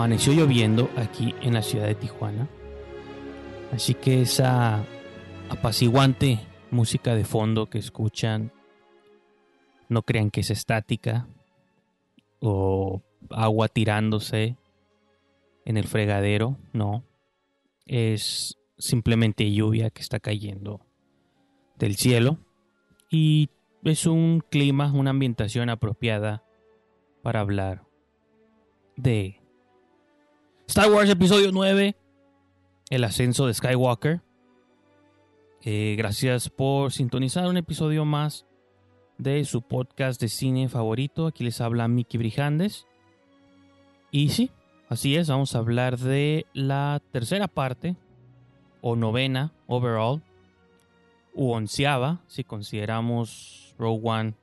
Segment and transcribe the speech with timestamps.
[0.00, 2.48] amaneció lloviendo aquí en la ciudad de Tijuana.
[3.70, 4.82] Así que esa
[5.50, 8.50] apaciguante música de fondo que escuchan,
[9.90, 11.28] no crean que es estática
[12.40, 14.56] o agua tirándose
[15.66, 17.04] en el fregadero, no.
[17.84, 20.80] Es simplemente lluvia que está cayendo
[21.76, 22.38] del cielo
[23.10, 23.50] y
[23.84, 26.42] es un clima, una ambientación apropiada
[27.22, 27.84] para hablar
[28.96, 29.39] de
[30.70, 31.96] Star Wars Episodio 9,
[32.90, 34.20] el ascenso de Skywalker.
[35.62, 38.46] Eh, gracias por sintonizar un episodio más
[39.18, 41.26] de su podcast de cine favorito.
[41.26, 42.86] Aquí les habla Mickey Brijandes.
[44.12, 44.52] Y sí,
[44.88, 47.96] así es, vamos a hablar de la tercera parte,
[48.80, 50.22] o novena, overall,
[51.34, 54.34] u onceava, si consideramos Rogue One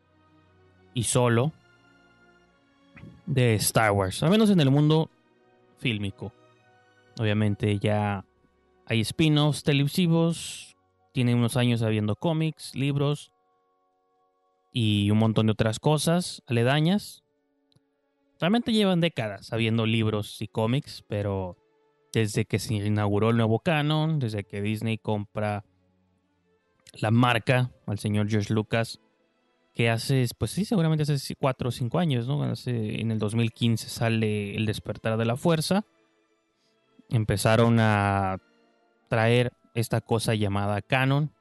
[0.94, 1.53] y solo,
[3.25, 5.09] de Star Wars, al menos en el mundo
[5.78, 6.33] fílmico.
[7.20, 8.25] Obviamente ya
[8.86, 10.75] hay spin-offs televisivos,
[11.14, 13.31] tiene unos años habiendo cómics, libros
[14.72, 17.23] y un montón de otras cosas aledañas.
[18.39, 21.58] Realmente llevan décadas habiendo libros y cómics, pero
[22.14, 25.66] desde que se inauguró el nuevo canon, desde que Disney compra
[26.94, 29.00] la marca al señor George Lucas,
[29.78, 32.44] que hace, pues sí, seguramente hace 4 o 5 años, ¿no?
[32.44, 35.86] en el 2015 sale El despertar de la fuerza.
[37.09, 38.39] Empezaron a
[39.08, 41.31] traer esta cosa llamada canon.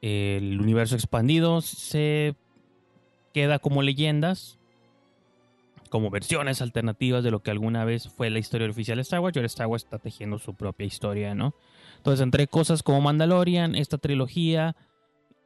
[0.00, 2.36] El universo expandido se
[3.34, 4.60] queda como leyendas,
[5.90, 9.34] como versiones alternativas de lo que alguna vez fue la historia oficial de Star Wars.
[9.34, 11.52] Y ahora Star Wars está tejiendo su propia historia, ¿no?
[11.96, 14.76] Entonces, entre cosas como Mandalorian, esta trilogía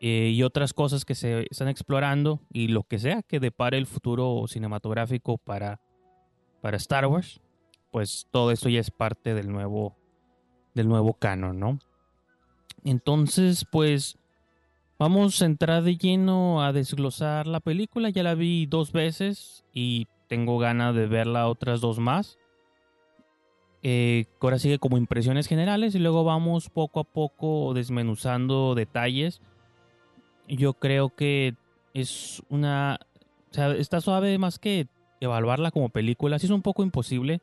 [0.05, 3.87] eh, y otras cosas que se están explorando y lo que sea que depare el
[3.87, 5.81] futuro cinematográfico para,
[6.61, 7.41] para Star Wars,
[7.93, 9.97] pues todo esto ya es parte del nuevo,
[10.75, 11.79] del nuevo canon, ¿no?
[12.83, 14.19] Entonces, pues
[14.99, 18.11] vamos a entrar de lleno a desglosar la película.
[18.11, 22.41] Ya la vi dos veces y tengo ganas de verla otras dos más.
[23.85, 29.41] Eh, ahora sigue como impresiones generales y luego vamos poco a poco desmenuzando detalles.
[30.49, 31.55] Yo creo que
[31.95, 32.99] es una...
[33.51, 34.87] O sea, está suave más que
[35.21, 36.39] evaluarla como película.
[36.39, 37.41] Sí es un poco imposible.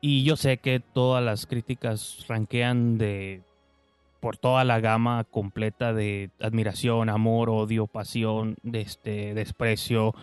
[0.00, 3.42] Y yo sé que todas las críticas ranquean de
[4.20, 10.14] por toda la gama completa de admiración, amor, odio, pasión, este desprecio,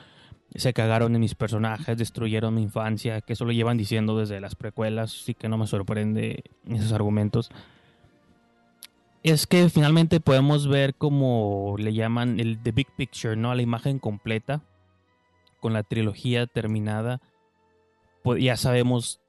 [0.55, 4.55] se cagaron en mis personajes, destruyeron mi infancia, que eso lo llevan diciendo desde las
[4.55, 7.49] precuelas, sí que no me sorprende esos argumentos.
[9.23, 13.55] Es que finalmente podemos ver como le llaman el The Big Picture, ¿no?
[13.55, 14.63] La imagen completa,
[15.61, 17.21] con la trilogía terminada.
[18.21, 19.21] Pues ya sabemos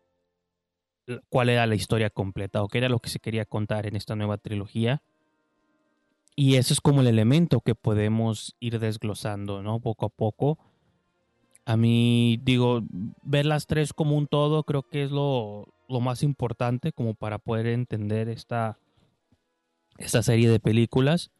[1.28, 4.16] cuál era la historia completa o qué era lo que se quería contar en esta
[4.16, 5.03] nueva trilogía.
[6.34, 9.78] Y eso es como el elemento que podemos ir desglosando, ¿no?
[9.78, 10.59] Poco a poco
[11.66, 12.82] a mí, digo,
[13.22, 17.66] ver las tres como un todo creo que es lo, más importante como para poder
[17.66, 18.78] entender esta,
[19.99, 21.31] esta serie de películas.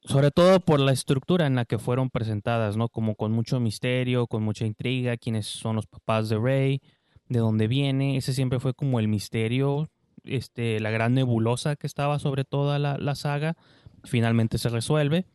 [0.00, 2.88] Sobre todo por la estructura en la que fueron presentadas, ¿no?
[2.88, 6.80] Como con mucho misterio, con mucha intriga, quiénes son los papás de Rey,
[7.28, 8.16] de dónde viene.
[8.16, 9.90] Ese siempre fue como el misterio,
[10.22, 13.56] este, la gran nebulosa que estaba sobre toda la, la saga.
[14.04, 15.26] Finalmente se resuelve.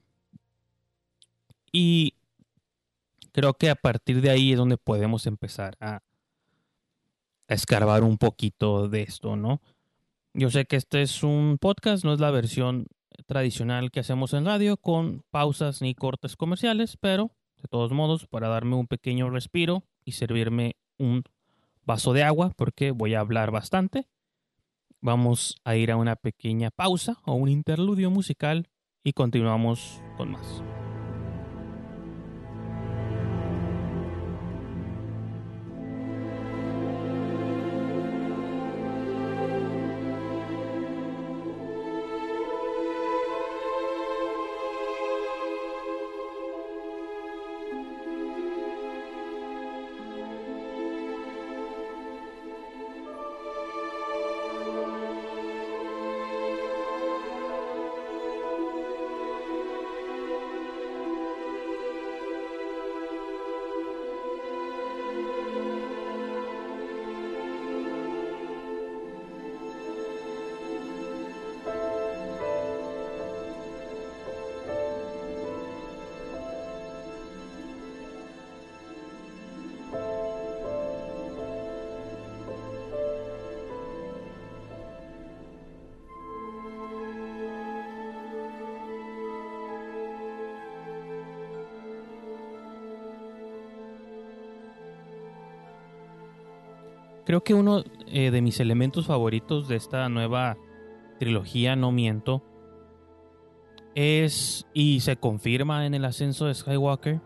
[1.74, 2.16] Y
[3.34, 6.02] creo que a partir de ahí es donde podemos empezar a,
[7.52, 9.62] escarbar un poquito de esto, ¿no?
[10.34, 12.88] Yo sé que este es un podcast, no es la versión
[13.26, 17.32] tradicional que hacemos en radio con pausas ni cortes comerciales, pero
[17.62, 21.24] de todos modos, para darme un pequeño respiro y servirme un
[21.84, 24.08] vaso de agua, porque voy a hablar bastante,
[25.02, 28.70] vamos a ir a una pequeña pausa o un interludio musical
[29.04, 30.64] y continuamos con más.
[97.32, 100.58] Creo que uno eh, de mis elementos favoritos de esta nueva
[101.18, 102.44] trilogía, no miento,
[103.96, 107.22] es, y se confirma en el ascenso de Skywalker,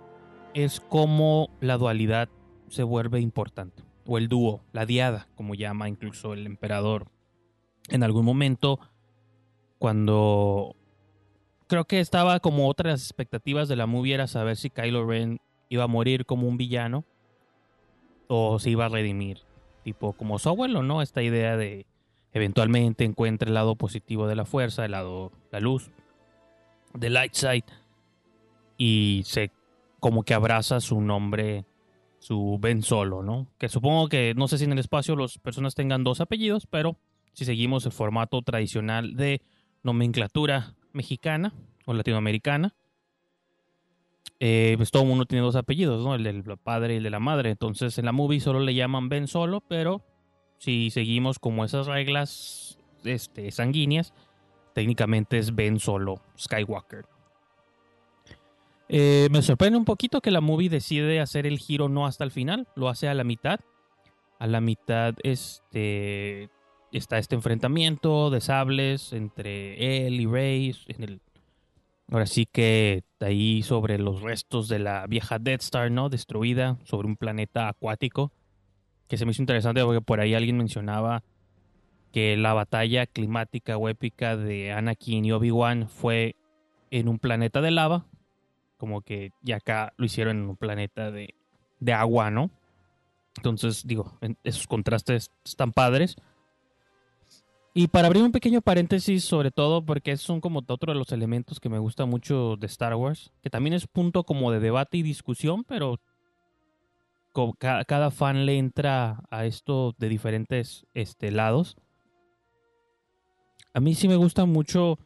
[0.54, 2.30] es cómo la dualidad
[2.68, 3.82] se vuelve importante.
[4.06, 7.08] O el dúo, la diada, como llama incluso el emperador.
[7.90, 8.80] En algún momento,
[9.80, 10.76] cuando
[11.66, 15.86] creo que estaba como otras expectativas de la movie era saber si Kylo Ren iba
[15.86, 17.06] a morir como un villano
[18.28, 19.40] o se iba a redimir.
[19.86, 21.04] Tipo como su abuelo, ¿no?
[21.04, 21.86] Esta idea de
[22.34, 25.92] eventualmente encuentre el lado positivo de la fuerza, el lado, la luz,
[27.00, 27.66] the light side,
[28.80, 29.52] y se
[30.00, 31.66] como que abraza su nombre,
[32.18, 33.46] su Ben Solo, ¿no?
[33.60, 36.98] Que supongo que no sé si en el espacio las personas tengan dos apellidos, pero
[37.34, 39.44] si seguimos el formato tradicional de
[39.84, 41.54] nomenclatura mexicana
[41.86, 42.74] o latinoamericana,
[44.48, 46.14] eh, pues todo el mundo tiene dos apellidos, ¿no?
[46.14, 47.50] El del padre y el de la madre.
[47.50, 50.04] Entonces en la movie solo le llaman Ben Solo, pero
[50.60, 54.14] si seguimos como esas reglas este, sanguíneas,
[54.76, 57.06] técnicamente es Ben Solo Skywalker.
[58.88, 62.30] Eh, me sorprende un poquito que la movie decide hacer el giro no hasta el
[62.30, 63.62] final, lo hace a la mitad.
[64.38, 66.52] A la mitad este,
[66.92, 70.76] está este enfrentamiento de sables entre él y Rey.
[70.88, 71.22] En el,
[72.12, 76.10] ahora sí que ahí sobre los restos de la vieja Death Star, ¿no?
[76.10, 78.32] Destruida sobre un planeta acuático.
[79.08, 81.24] Que se me hizo interesante porque por ahí alguien mencionaba
[82.12, 86.36] que la batalla climática o épica de Anakin y Obi-Wan fue
[86.92, 88.06] en un planeta de lava.
[88.78, 91.36] Como que ya acá lo hicieron en un planeta de,
[91.80, 92.52] de agua, ¿no?
[93.38, 96.16] Entonces, digo, esos contrastes están padres.
[97.78, 101.60] Y para abrir un pequeño paréntesis, sobre todo porque es como otro de los elementos
[101.60, 105.04] que me gusta mucho de Star Wars, que también es punto como de debate y
[105.04, 106.00] discusión, pero
[107.60, 111.76] cada, fan le entra a esto de diferentes este, lados.
[113.74, 114.98] A mí sí me gusta mucho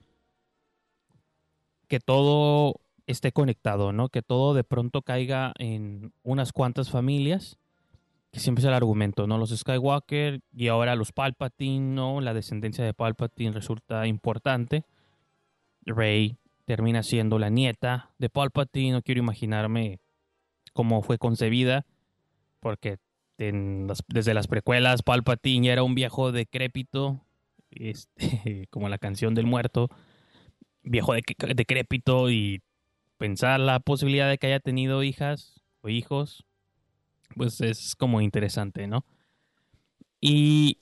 [1.87, 4.09] que todo esté conectado, ¿no?
[4.09, 7.57] Que todo de pronto caiga en unas cuantas familias
[8.31, 9.37] que siempre es el argumento, ¿no?
[9.37, 12.21] Los Skywalker y ahora los Palpatine, ¿no?
[12.21, 14.85] La descendencia de Palpatine resulta importante.
[15.85, 19.99] Rey termina siendo la nieta de Palpatine, no quiero imaginarme
[20.73, 21.85] cómo fue concebida,
[22.59, 22.97] porque
[23.37, 27.21] desde las precuelas Palpatine era un viejo decrépito,
[27.71, 29.89] este, como la canción del muerto,
[30.83, 32.61] viejo decrépito y
[33.17, 36.45] pensar la posibilidad de que haya tenido hijas o hijos
[37.35, 39.05] pues es como interesante, ¿no?
[40.21, 40.79] Y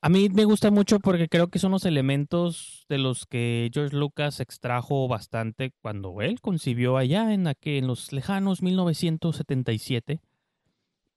[0.00, 3.96] a mí me gusta mucho porque creo que son los elementos de los que George
[3.96, 10.20] Lucas extrajo bastante cuando él concibió allá en, en los lejanos 1977.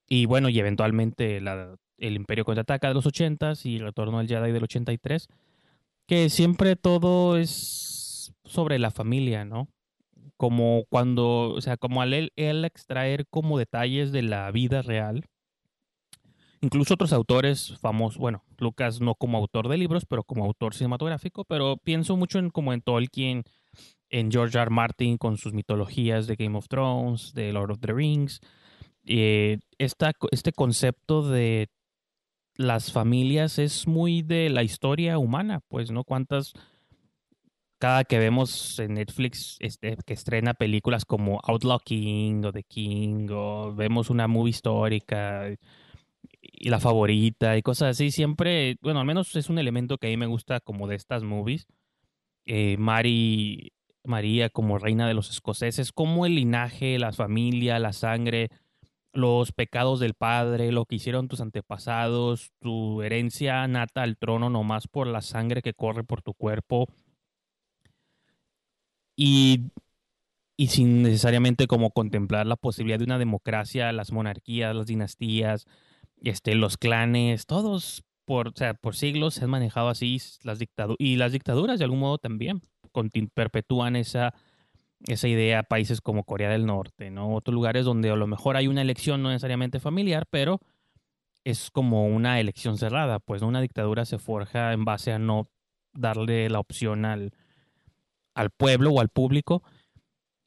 [0.08, 4.52] Y bueno, y eventualmente el Imperio contraataca de los 80s y el Retorno al Jedi
[4.52, 5.28] del 83.
[6.08, 9.68] Que siempre todo es sobre la familia, ¿no?
[10.38, 15.26] Como cuando, o sea, como al extraer como detalles de la vida real.
[16.62, 21.46] Incluso otros autores famosos, bueno, Lucas no como autor de libros, pero como autor cinematográfico,
[21.46, 23.44] pero pienso mucho en como en Tolkien,
[24.10, 24.70] en George R.
[24.70, 28.42] Martin con sus mitologías de Game of Thrones, de Lord of the Rings.
[29.06, 31.70] Eh, este concepto de
[32.56, 36.04] las familias es muy de la historia humana, pues, ¿no?
[36.04, 36.54] ¿Cuántas
[37.80, 43.28] cada que vemos en Netflix este, que estrena películas como Outlaw King o The King
[43.32, 45.50] o vemos una movie histórica
[46.42, 50.10] y la favorita y cosas así, siempre, bueno, al menos es un elemento que a
[50.10, 51.68] mí me gusta como de estas movies.
[52.46, 58.50] Eh, María como reina de los escoceses, como el linaje, la familia, la sangre,
[59.14, 64.88] los pecados del padre, lo que hicieron tus antepasados, tu herencia nata al trono nomás
[64.88, 66.88] por la sangre que corre por tu cuerpo
[69.22, 69.72] y,
[70.70, 75.66] sin necesariamente como contemplar la posibilidad de una democracia, las monarquías, las dinastías,
[76.22, 81.18] este, los clanes, todos por, sea, por siglos se han manejado así las dictaduras y
[81.18, 82.62] las dictaduras de algún modo también
[83.34, 84.34] perpetúan esa,
[85.06, 87.36] esa idea países como Corea del Norte, ¿no?
[87.36, 90.62] Otros lugares donde a lo mejor hay una elección no necesariamente familiar, pero
[91.44, 95.50] es como una elección cerrada, pues una dictadura se forja en base a no
[95.94, 97.34] darle la opción al,
[98.40, 99.64] al pueblo o al público.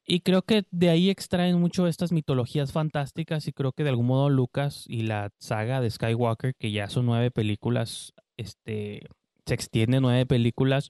[0.05, 4.07] Y creo que de ahí extraen mucho estas mitologías fantásticas y creo que de algún
[4.07, 9.07] modo Lucas y la saga de Skywalker, que ya son nueve películas, este,
[9.45, 10.89] se extiende nueve películas,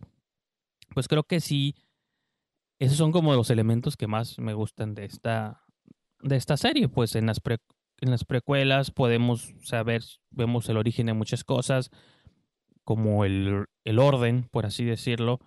[0.95, 1.75] pues creo que sí,
[2.79, 5.61] esos son como los elementos que más me gustan de esta,
[6.21, 7.39] de esta serie, pues en las,
[7.99, 11.91] en las precuelas podemos saber, vemos el origen de muchas cosas,
[12.83, 15.39] como el, el orden, por así decirlo,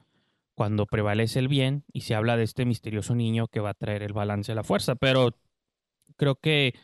[0.56, 4.02] cuando prevalece el bien y se habla de este misterioso niño que va a traer
[4.02, 4.96] el balance de la fuerza.
[4.96, 5.36] Pero
[6.16, 6.74] creo que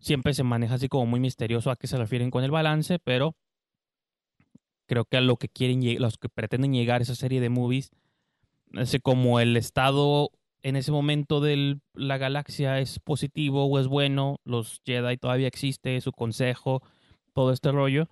[0.00, 3.36] siempre se maneja así como muy misterioso a qué se refieren con el balance, pero
[4.86, 7.90] creo que a lo que quieren los que pretenden llegar a esa serie de movies,
[8.72, 10.30] es como el estado
[10.62, 16.00] en ese momento de la galaxia es positivo o es bueno, los Jedi todavía existe,
[16.00, 16.82] su consejo,
[17.34, 18.08] todo este rollo,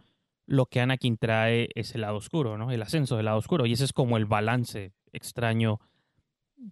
[0.46, 2.70] lo que Anakin trae es el lado oscuro, ¿no?
[2.70, 5.80] El ascenso del lado oscuro y ese es como el balance extraño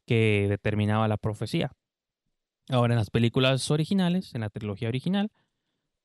[0.07, 1.73] que determinaba la profecía.
[2.71, 5.31] Ahora, en las películas originales, en la trilogía original,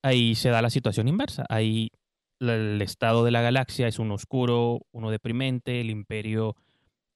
[0.02, 1.46] ahí se da la situación inversa.
[1.48, 1.92] Ahí
[2.40, 6.56] el estado de la galaxia es uno oscuro, uno deprimente, el imperio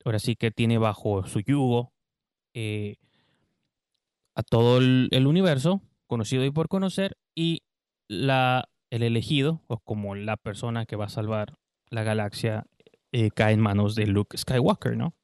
[0.05, 1.93] ahora sí que tiene bajo su yugo
[2.53, 2.97] eh,
[4.35, 7.61] a todo el, universo, conocido y por conocer, y
[8.07, 11.55] la, el elegido, o como la persona que va a salvar
[11.89, 12.67] la galaxia,
[13.11, 15.15] eh, cae en manos de Luke Skywalker, ¿no?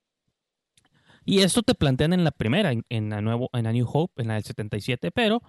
[1.23, 4.33] Y esto te plantean en la primera, en, la nuevo, en New Hope, en la
[4.33, 5.43] del 77, pero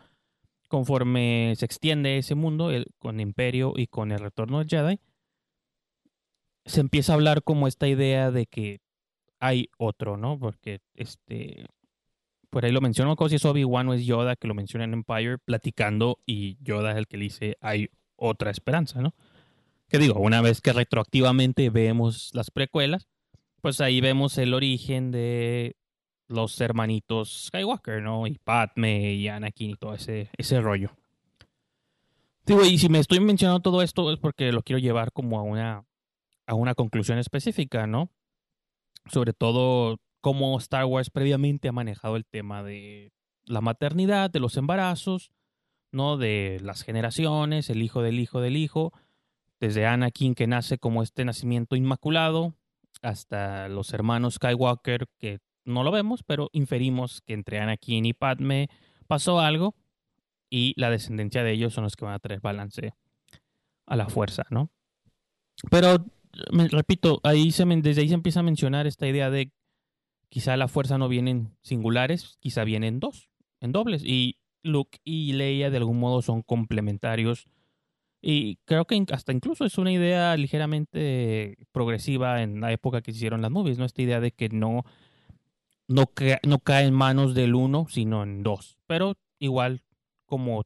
[0.68, 5.00] conforme se extiende ese mundo con Imperio y con el retorno del Jedi,
[6.66, 8.80] se empieza a hablar como esta idea de que
[9.38, 10.38] hay otro, ¿no?
[10.38, 11.64] Porque este
[12.50, 14.92] por ahí lo menciono, como si es Obi-Wan o es Yoda que lo menciona en
[14.92, 17.88] Empire platicando y Yoda es el que le dice hay
[18.20, 19.14] otra esperanza, ¿no?
[19.88, 23.08] Que digo, una vez que retroactivamente vemos las precuelas,
[23.60, 25.76] pues ahí vemos el origen de
[26.28, 28.26] los hermanitos Skywalker, ¿no?
[28.26, 30.92] Y Padme y Anakin y todo ese, ese rollo.
[32.46, 35.42] Digo, y si me estoy mencionando todo esto es porque lo quiero llevar como a
[35.42, 35.84] una,
[36.46, 38.10] a una conclusión específica, ¿no?
[39.06, 43.12] Sobre todo cómo Star Wars previamente ha manejado el tema de
[43.44, 45.32] la maternidad, de los embarazos,
[45.92, 46.16] ¿no?
[46.16, 48.92] De las generaciones, el hijo del hijo del hijo,
[49.60, 52.54] desde Anakin que nace como este nacimiento inmaculado,
[53.02, 58.68] hasta los hermanos Skywalker, que no lo vemos, pero inferimos que entre Anakin y Padme
[59.06, 59.74] pasó algo
[60.48, 62.94] y la descendencia de ellos son los que van a traer balance
[63.86, 64.70] a la fuerza, ¿no?
[65.70, 66.06] Pero,
[66.52, 69.52] me, repito, ahí se, desde ahí se empieza a mencionar esta idea de
[70.28, 73.30] quizá la fuerza no viene en singulares, quizá viene en dos,
[73.60, 74.02] en dobles.
[74.04, 77.48] Y Luke y Leia de algún modo son complementarios
[78.22, 83.40] y creo que hasta incluso es una idea ligeramente progresiva en la época que hicieron
[83.40, 83.86] las movies, ¿no?
[83.86, 84.84] Esta idea de que no,
[85.88, 86.04] no,
[86.42, 88.78] no cae en manos del uno, sino en dos.
[88.86, 89.82] Pero igual
[90.26, 90.64] como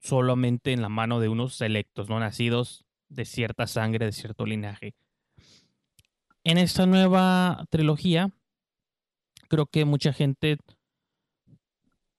[0.00, 4.94] solamente en la mano de unos selectos, no nacidos de cierta sangre, de cierto linaje.
[6.44, 8.30] En esta nueva trilogía,
[9.48, 10.56] creo que mucha gente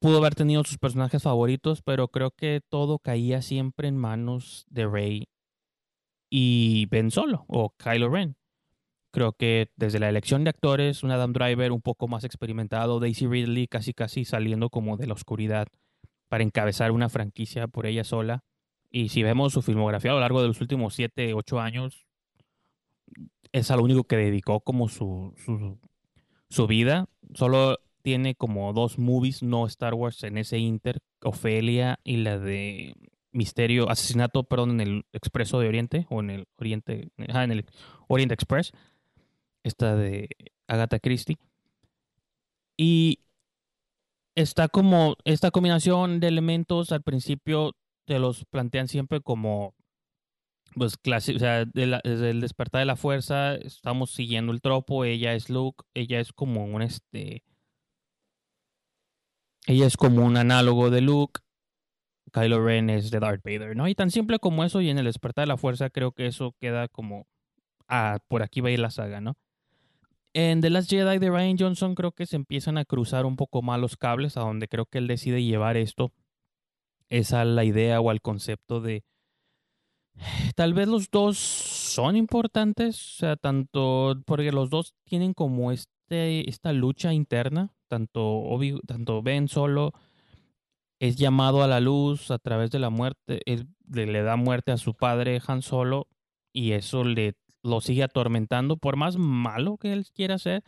[0.04, 4.86] pudo haber tenido sus personajes favoritos, pero creo que todo caía siempre en manos de
[4.86, 5.30] Rey
[6.30, 8.36] y Ben Solo o Kylo Ren.
[9.12, 13.28] Creo que desde la elección de actores, un Adam Driver un poco más experimentado, Daisy
[13.28, 15.68] Ridley casi casi saliendo como de la oscuridad
[16.28, 18.44] para encabezar una franquicia por ella sola.
[18.92, 22.08] Y si vemos su filmografía a lo largo de los últimos 7, 8 años,
[23.54, 25.80] es a lo único que dedicó como su, su,
[26.50, 27.08] su vida.
[27.36, 32.96] Solo tiene como dos movies no Star Wars en ese Inter, Ofelia y la de
[33.32, 37.66] Misterio, Asesinato, perdón, en el Expreso de Oriente o en el Oriente, en el
[38.08, 38.72] Oriente Express,
[39.64, 40.30] esta de
[40.68, 41.38] Agatha Christie.
[42.78, 43.20] Y
[44.36, 49.76] está como esta combinación de elementos al principio te los plantean siempre como
[50.76, 55.34] pues clase, o sea, desde el despertar de la fuerza estamos siguiendo el tropo, ella
[55.34, 57.44] es Luke, ella es como un este
[59.68, 61.42] ella es como un análogo de Luke.
[62.32, 63.88] Kylo Ren es de Darth Vader, ¿no?
[63.88, 66.56] Y tan simple como eso y en el despertar de la fuerza creo que eso
[66.60, 67.28] queda como...
[67.88, 69.38] Ah, por aquí va a ir la saga, ¿no?
[70.34, 73.62] En The Last Jedi de Ryan Johnson creo que se empiezan a cruzar un poco
[73.62, 76.12] más los cables a donde creo que él decide llevar esto.
[77.08, 79.04] Es a la idea o al concepto de...
[80.56, 86.50] Tal vez los dos son importantes, o sea, tanto porque los dos tienen como este,
[86.50, 88.44] esta lucha interna, tanto,
[88.88, 89.94] tanto Ben solo
[91.00, 93.42] es llamado a la luz a través de la muerte,
[93.92, 96.08] le, da muerte a su padre Han Solo
[96.54, 100.64] y eso le lo sigue atormentando por más malo que él quiera ser.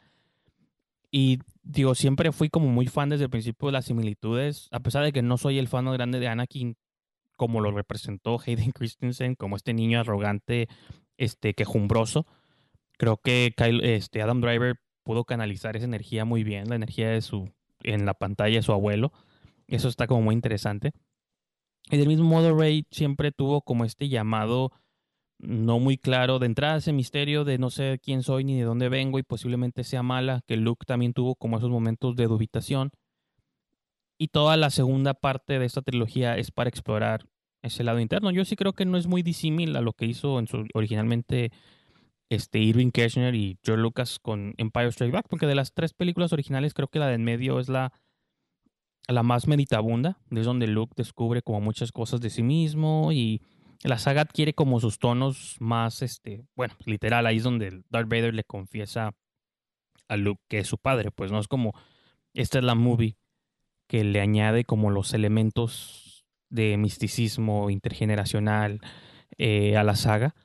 [1.11, 5.03] Y digo, siempre fui como muy fan desde el principio de las similitudes, a pesar
[5.03, 6.77] de que no soy el fan grande de Anakin
[7.35, 10.67] como lo representó Hayden Christensen, como este niño arrogante,
[11.17, 12.25] este quejumbroso.
[12.97, 13.53] Creo que
[13.83, 17.51] este, Adam Driver pudo canalizar esa energía muy bien, la energía de su,
[17.83, 19.13] en la pantalla de su abuelo.
[19.67, 20.91] Eso está como muy interesante.
[21.91, 24.71] Y del mismo modo, Rey siempre tuvo como este llamado
[25.37, 28.89] no muy claro de entrada ese misterio de no sé quién soy ni de dónde
[28.89, 32.91] vengo y posiblemente sea mala, que Luke también tuvo como esos momentos de dubitación.
[34.17, 37.27] Y toda la segunda parte de esta trilogía es para explorar
[37.61, 38.31] ese lado interno.
[38.31, 41.51] Yo sí creo que no es muy disímil a lo que hizo en su, originalmente
[42.29, 46.33] este, Irving Kirchner y George Lucas con Empire Strikes Back, porque de las tres películas
[46.33, 47.93] originales creo que la de en medio es la,
[49.07, 53.41] la más meditabunda, es donde Luke descubre como muchas cosas de sí mismo y
[53.83, 58.33] la saga adquiere como sus tonos más, este, bueno, literal, ahí es donde Darth Vader
[58.33, 59.11] le confiesa
[60.07, 61.73] a Luke que es su padre, pues no es como,
[62.33, 63.17] esta es la movie
[63.87, 68.81] que le añade como los elementos de misticismo intergeneracional
[69.37, 70.35] eh, a la saga.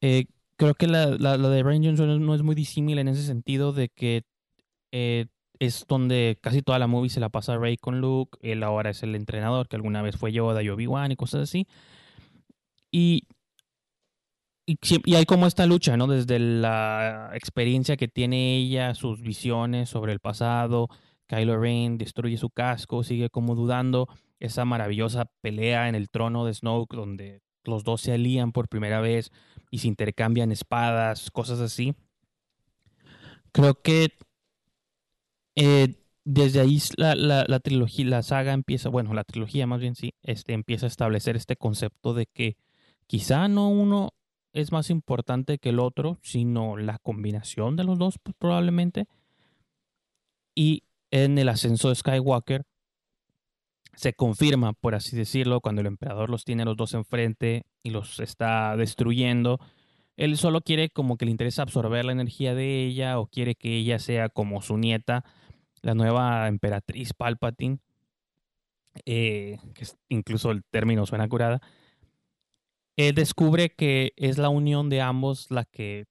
[0.00, 0.26] Eh,
[0.60, 3.88] creo que la, la, de Ryan Johnson no es muy disímil en ese sentido de
[3.88, 4.24] que
[4.92, 5.24] eh,
[5.58, 9.02] es donde casi toda la movie se la pasa Rey con Luke, él ahora es
[9.02, 11.66] el entrenador que alguna vez fue Yoda y Obi-Wan y cosas así.
[12.90, 13.22] Y,
[14.66, 16.06] y, hay como esta lucha, ¿no?
[16.06, 20.88] Desde la experiencia que tiene ella, sus visiones sobre el pasado,
[21.26, 24.08] Kylo Ren destruye su casco, sigue como dudando,
[24.40, 29.00] esa maravillosa pelea en el trono de Snoke donde los dos se alían por primera
[29.00, 29.30] vez
[29.70, 31.94] y se intercambian espadas, cosas así.
[33.52, 34.18] Creo que
[35.56, 40.14] eh, desde ahí la, la, trilogía, la saga empieza, bueno, la trilogía más bien sí,
[40.22, 42.56] este, empieza a establecer este concepto de que
[43.06, 44.14] quizá no uno
[44.52, 49.06] es más importante que el otro, sino la combinación de los dos pues, probablemente.
[50.54, 52.64] Y en el ascenso de Skywalker
[54.00, 58.20] se confirma, por así decirlo, cuando el emperador los tiene los dos enfrente y los
[58.20, 59.60] está destruyendo.
[60.16, 63.76] Él solo quiere como que le interesa absorber la energía de ella o quiere que
[63.76, 65.24] ella sea como su nieta,
[65.82, 67.78] la nueva emperatriz Palpatine,
[69.06, 71.60] eh, que incluso el término suena curada
[73.08, 76.06] él descubre que es la unión de ambos la que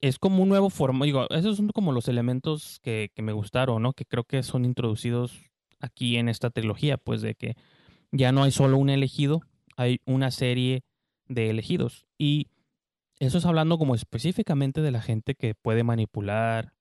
[0.00, 1.04] es como un nuevo formato.
[1.04, 3.92] Digo, esos son como los elementos que, me gustaron, ¿no?
[3.92, 5.49] Que creo que son introducidos
[5.80, 7.56] aquí en esta trilogía, pues de que
[8.12, 9.42] ya no hay solo un elegido,
[9.76, 10.84] hay una serie
[11.26, 12.06] de elegidos.
[12.18, 12.48] Y
[13.18, 16.74] eso es hablando como específicamente de la gente que puede manipular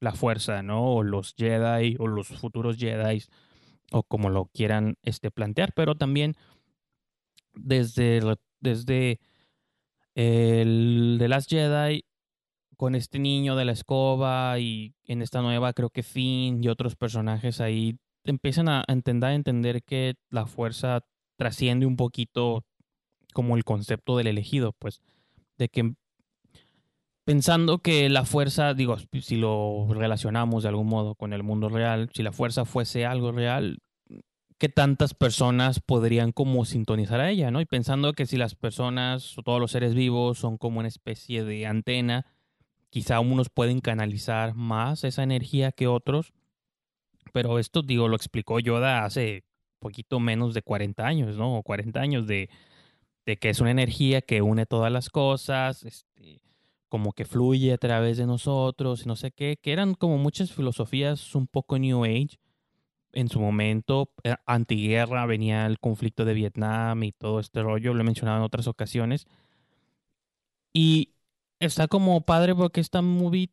[0.00, 0.94] la fuerza, ¿no?
[0.94, 3.22] O los Jedi o los futuros Jedi
[3.92, 6.36] o como lo quieran este, plantear, pero también
[7.54, 8.20] desde,
[8.60, 9.20] desde
[10.14, 12.04] el The Last Jedi
[12.76, 16.96] con este niño de la escoba y en esta nueva creo que Finn y otros
[16.96, 21.00] personajes ahí empiezan a entender, a entender que la fuerza
[21.36, 22.64] trasciende un poquito
[23.32, 25.00] como el concepto del elegido, pues
[25.56, 25.94] de que
[27.24, 32.10] pensando que la fuerza, digo, si lo relacionamos de algún modo con el mundo real,
[32.12, 33.78] si la fuerza fuese algo real,
[34.58, 37.60] qué tantas personas podrían como sintonizar a ella, ¿no?
[37.60, 41.44] Y pensando que si las personas o todos los seres vivos son como una especie
[41.44, 42.26] de antena,
[42.90, 46.34] quizá unos pueden canalizar más esa energía que otros,
[47.32, 49.44] pero esto, digo, lo explicó Yoda hace
[49.78, 51.58] poquito menos de 40 años, ¿no?
[51.58, 52.50] O 40 años de,
[53.26, 56.42] de que es una energía que une todas las cosas, este,
[56.88, 61.34] como que fluye a través de nosotros, no sé qué, que eran como muchas filosofías
[61.34, 62.38] un poco New Age,
[63.12, 68.00] en su momento, eh, antiguerra, venía el conflicto de Vietnam y todo este rollo, lo
[68.02, 69.26] he mencionado en otras ocasiones.
[70.72, 71.14] Y
[71.58, 73.50] está como padre porque esta movie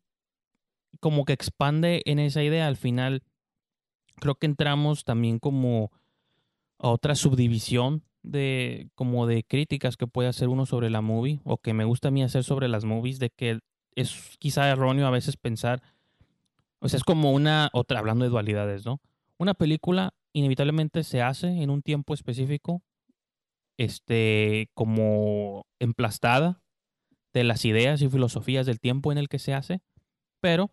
[1.00, 2.66] como que expande en esa idea.
[2.66, 3.22] Al final,
[4.20, 5.90] creo que entramos también como
[6.78, 11.58] a otra subdivisión de como de críticas que puede hacer uno sobre la movie o
[11.58, 13.60] que me gusta a mí hacer sobre las movies de que
[13.94, 15.82] es quizá erróneo a veces pensar
[16.80, 19.00] o sea es como una otra hablando de dualidades no
[19.38, 22.82] una película inevitablemente se hace en un tiempo específico,
[23.76, 26.60] este, como emplastada
[27.32, 29.80] de las ideas y filosofías del tiempo en el que se hace,
[30.40, 30.72] pero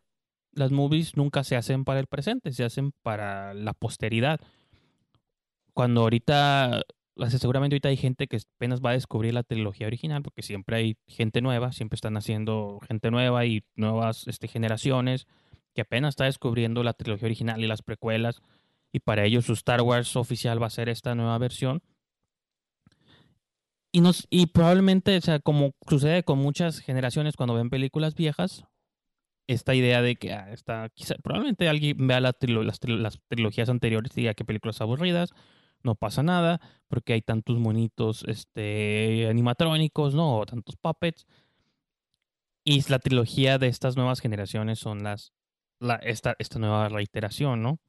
[0.55, 4.39] las movies nunca se hacen para el presente, se hacen para la posteridad.
[5.73, 6.81] Cuando ahorita,
[7.37, 10.97] seguramente ahorita hay gente que apenas va a descubrir la trilogía original, porque siempre hay
[11.07, 15.27] gente nueva, siempre están haciendo gente nueva y nuevas este, generaciones
[15.73, 18.41] que apenas está descubriendo la trilogía original y las precuelas,
[18.93, 21.83] y para ellos su Star Wars oficial va a ser esta nueva versión.
[23.91, 28.65] Y, y probablemente, o sea, como sucede con muchas generaciones cuando ven películas viejas,
[29.47, 30.89] esta idea de que ah, está,
[31.23, 35.33] probablemente alguien vea las, trilogías anteriores y diga que películas aburridas,
[35.83, 40.37] no pasa nada, porque hay tantos monitos este, animatrónicos, ¿no?
[40.37, 41.27] O tantos puppets.
[42.63, 45.31] Y la trilogía de estas nuevas generaciones son las
[46.01, 47.79] esta, esta nueva reiteración, ¿no?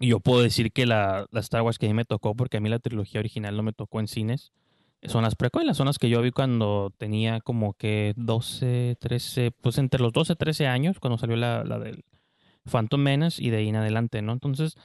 [0.00, 2.60] yo puedo decir que la, la, Star Wars que a mí me tocó, porque a
[2.60, 4.50] mí la trilogía original no me tocó en cines,
[5.04, 9.78] son las precuelas, son las que yo vi cuando tenía como que 12, 13, pues
[9.78, 12.04] entre los 12, 13 años, cuando salió la, la del
[12.70, 14.32] Phantom Menace y de ahí en adelante, ¿no?
[14.32, 14.76] Entonces,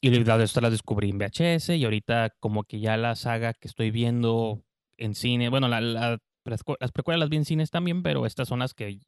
[0.00, 3.54] y la de esto las descubrí en VHS y ahorita como que ya la saga
[3.54, 4.62] que estoy viendo
[4.98, 8.58] en cine, bueno, la, la, las precuelas las vi en cines también, pero estas son
[8.58, 9.00] las que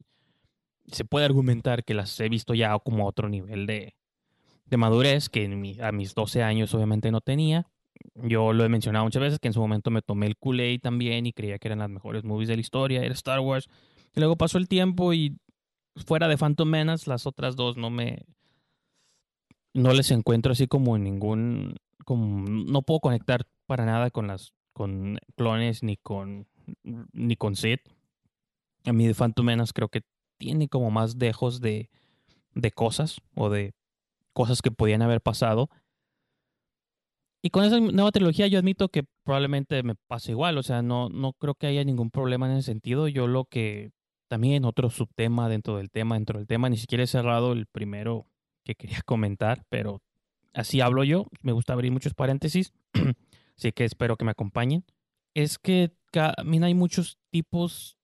[0.87, 3.95] se puede argumentar que las he visto ya como otro nivel de,
[4.65, 7.67] de madurez que a mis 12 años obviamente no tenía.
[8.15, 11.25] Yo lo he mencionado muchas veces que en su momento me tomé el Kool-Aid también
[11.25, 13.67] y creía que eran las mejores movies de la historia, era Star Wars.
[14.15, 15.37] Y luego pasó el tiempo y
[15.95, 18.25] fuera de Phantom Menace, las otras dos no me.
[19.73, 21.75] No les encuentro así como ningún.
[22.05, 26.47] Como, no puedo conectar para nada con las con clones ni con
[26.83, 27.79] ni con Sid.
[28.85, 30.01] A mí de Phantom Menace creo que
[30.37, 31.89] tiene como más dejos de,
[32.53, 33.73] de cosas o de
[34.33, 35.69] cosas que podían haber pasado.
[37.47, 41.07] Y con esa nueva trilogía yo admito que probablemente me pase igual, o sea, no,
[41.07, 43.07] no creo que haya ningún problema en ese sentido.
[43.07, 43.93] Yo lo que
[44.27, 48.27] también otro subtema dentro del tema, dentro del tema, ni siquiera he cerrado el primero
[48.65, 50.01] que quería comentar, pero
[50.53, 52.73] así hablo yo, me gusta abrir muchos paréntesis,
[53.57, 54.83] así que espero que me acompañen.
[55.33, 57.97] Es que también hay muchos tipos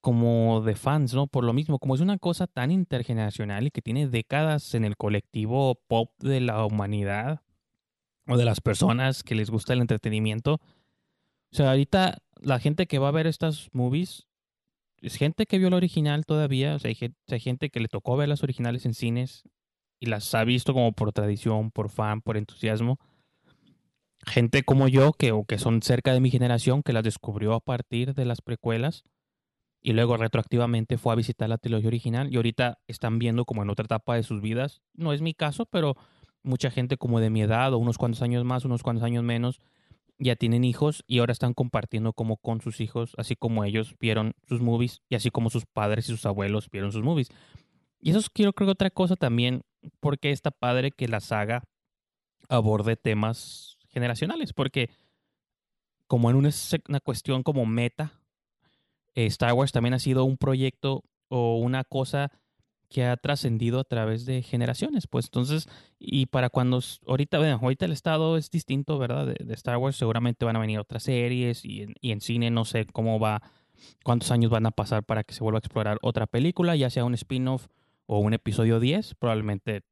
[0.00, 1.28] como de fans, ¿no?
[1.28, 4.96] Por lo mismo, como es una cosa tan intergeneracional y que tiene décadas en el
[4.96, 7.42] colectivo pop de la humanidad
[8.30, 10.60] o de las personas que les gusta el entretenimiento.
[11.52, 14.28] O sea, ahorita la gente que va a ver estas movies
[14.98, 18.28] es gente que vio el original todavía, o sea, hay gente, que le tocó ver
[18.28, 19.44] las originales en cines
[19.98, 22.98] y las ha visto como por tradición, por fan, por entusiasmo.
[24.26, 27.60] Gente como yo, que, o que son cerca de mi generación, que las descubrió a
[27.60, 29.02] partir de las precuelas
[29.82, 33.70] y luego retroactivamente fue a visitar la trilogía original y ahorita están viendo como en
[33.70, 34.82] otra etapa de sus vidas.
[34.94, 35.96] No es mi caso, pero
[36.42, 39.60] mucha gente como de mi edad o unos cuantos años más, unos cuantos años menos,
[40.18, 44.34] ya tienen hijos y ahora están compartiendo como con sus hijos, así como ellos vieron
[44.46, 47.28] sus movies y así como sus padres y sus abuelos vieron sus movies.
[48.00, 49.62] Y eso quiero creo otra cosa también,
[49.98, 51.64] porque está padre que la saga
[52.48, 54.90] aborde temas generacionales, porque
[56.06, 56.50] como en una,
[56.88, 58.20] una cuestión como meta,
[59.14, 62.30] eh, Star Wars también ha sido un proyecto o una cosa
[62.90, 65.68] que ha trascendido a través de generaciones, pues entonces,
[66.00, 69.26] y para cuando, ahorita, bueno, ahorita el estado es distinto, ¿verdad?
[69.26, 73.20] De, Star Wars, seguramente van a venir otras series y en, cine no sé cómo
[73.20, 73.42] va,
[74.02, 77.04] cuántos años van a pasar para que se vuelva a explorar otra película, ya sea
[77.04, 77.68] un spin-off
[78.06, 79.82] o un episodio 10, probablemente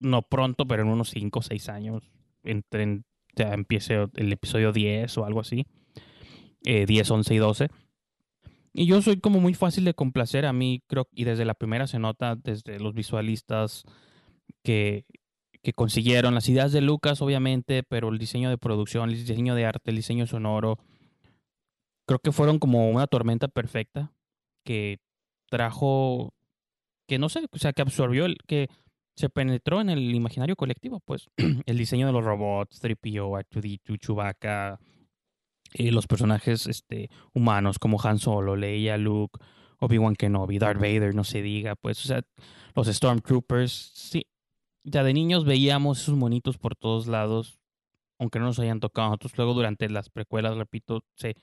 [0.00, 2.10] no pronto, pero en unos 5 o 6 años,
[2.44, 3.02] entre,
[3.36, 5.66] empiece el episodio 10 o algo así,
[6.64, 7.68] eh, 10, 11 y 12
[8.76, 11.86] y yo soy como muy fácil de complacer a mí, creo, y desde la primera
[11.86, 13.84] se nota, desde los visualistas
[14.62, 15.06] que,
[15.62, 19.64] que consiguieron las ideas de Lucas, obviamente, pero el diseño de producción, el diseño de
[19.64, 20.78] arte, el diseño sonoro,
[22.06, 24.12] creo que fueron como una tormenta perfecta
[24.62, 24.98] que
[25.48, 26.34] trajo,
[27.08, 28.68] que no sé, o sea, que absorbió, el, que
[29.16, 31.30] se penetró en el imaginario colectivo, pues,
[31.64, 34.78] el diseño de los robots, 3PO, R2D2, Chewbacca,
[35.78, 39.38] los personajes este, humanos como Han Solo, Leia, Luke,
[39.78, 42.22] Obi-Wan Kenobi, Darth Vader, no se diga, pues, o sea,
[42.74, 44.26] los Stormtroopers, sí,
[44.84, 47.58] ya de niños veíamos esos monitos por todos lados,
[48.18, 49.32] aunque no nos hayan tocado nosotros.
[49.36, 51.36] Luego, durante las precuelas, repito, se,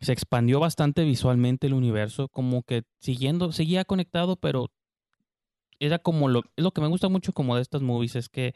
[0.00, 4.70] se expandió bastante visualmente el universo, como que siguiendo, seguía conectado, pero
[5.80, 8.54] era como lo, lo que me gusta mucho como de estas movies, es que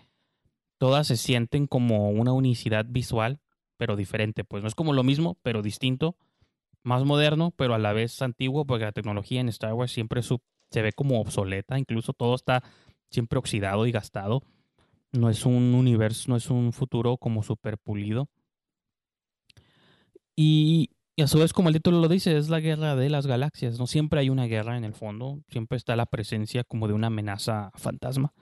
[0.78, 3.40] todas se sienten como una unicidad visual
[3.80, 4.44] pero diferente.
[4.44, 6.14] Pues no es como lo mismo, pero distinto.
[6.82, 10.82] Más moderno, pero a la vez antiguo, porque la tecnología en Star Wars siempre se
[10.82, 11.78] ve como obsoleta.
[11.78, 12.62] Incluso todo está
[13.08, 14.42] siempre oxidado y gastado.
[15.12, 18.28] No es un universo, no es un futuro como súper pulido.
[20.36, 23.78] Y, a su vez, como el título lo dice, es la guerra de las galaxias.
[23.78, 25.40] No siempre hay una guerra en el fondo.
[25.48, 28.34] Siempre está la presencia como de una amenaza fantasma.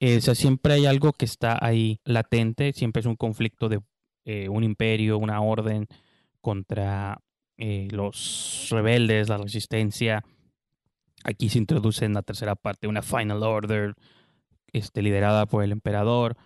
[0.00, 2.74] Eh, o sea, siempre hay algo que está ahí latente.
[2.74, 3.80] Siempre es un conflicto de
[4.24, 5.86] eh, un imperio, una orden
[6.40, 7.20] contra
[7.56, 10.24] eh, los rebeldes, la resistencia.
[11.24, 13.94] Aquí se introduce en la tercera parte una Final Order
[14.72, 16.36] este, liderada por el emperador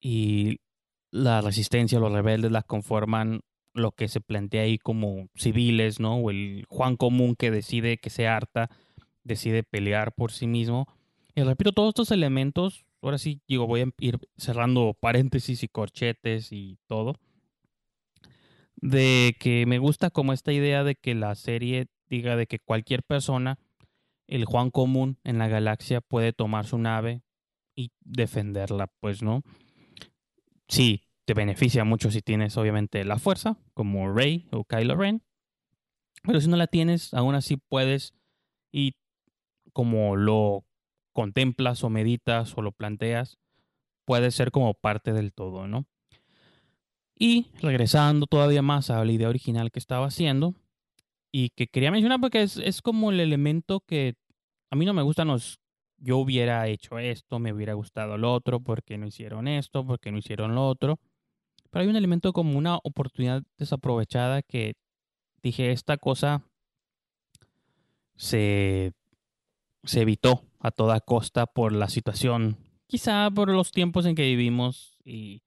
[0.00, 0.58] y
[1.10, 3.40] la resistencia, los rebeldes la conforman
[3.72, 6.16] lo que se plantea ahí como civiles, ¿no?
[6.16, 8.70] O el Juan común que decide que se harta,
[9.22, 10.86] decide pelear por sí mismo.
[11.34, 16.52] Y repito, todos estos elementos ahora sí, digo, voy a ir cerrando paréntesis y corchetes
[16.52, 17.16] y todo.
[18.76, 23.02] De que me gusta como esta idea de que la serie diga de que cualquier
[23.02, 23.58] persona,
[24.26, 27.22] el Juan común en la galaxia, puede tomar su nave
[27.74, 29.42] y defenderla, pues, ¿no?
[30.68, 35.22] Sí, te beneficia mucho si tienes obviamente la fuerza, como Rey o Kylo Ren,
[36.22, 38.14] pero si no la tienes, aún así puedes
[38.72, 38.94] y
[39.72, 40.64] como lo
[41.20, 43.38] contemplas o meditas o lo planteas,
[44.06, 45.84] puede ser como parte del todo, ¿no?
[47.14, 50.54] Y regresando todavía más a la idea original que estaba haciendo
[51.30, 54.14] y que quería mencionar porque es, es como el elemento que
[54.70, 55.60] a mí no me gusta los
[55.98, 60.16] yo hubiera hecho esto, me hubiera gustado lo otro, porque no hicieron esto, porque no
[60.16, 60.98] hicieron lo otro.
[61.68, 64.72] Pero hay un elemento como una oportunidad desaprovechada que
[65.42, 66.42] dije, esta cosa
[68.16, 68.92] se,
[69.84, 74.98] se evitó a toda costa por la situación, quizá por los tiempos en que vivimos
[75.04, 75.42] y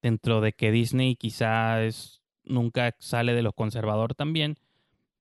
[0.00, 4.58] dentro de que Disney quizá es, nunca sale de lo conservador también,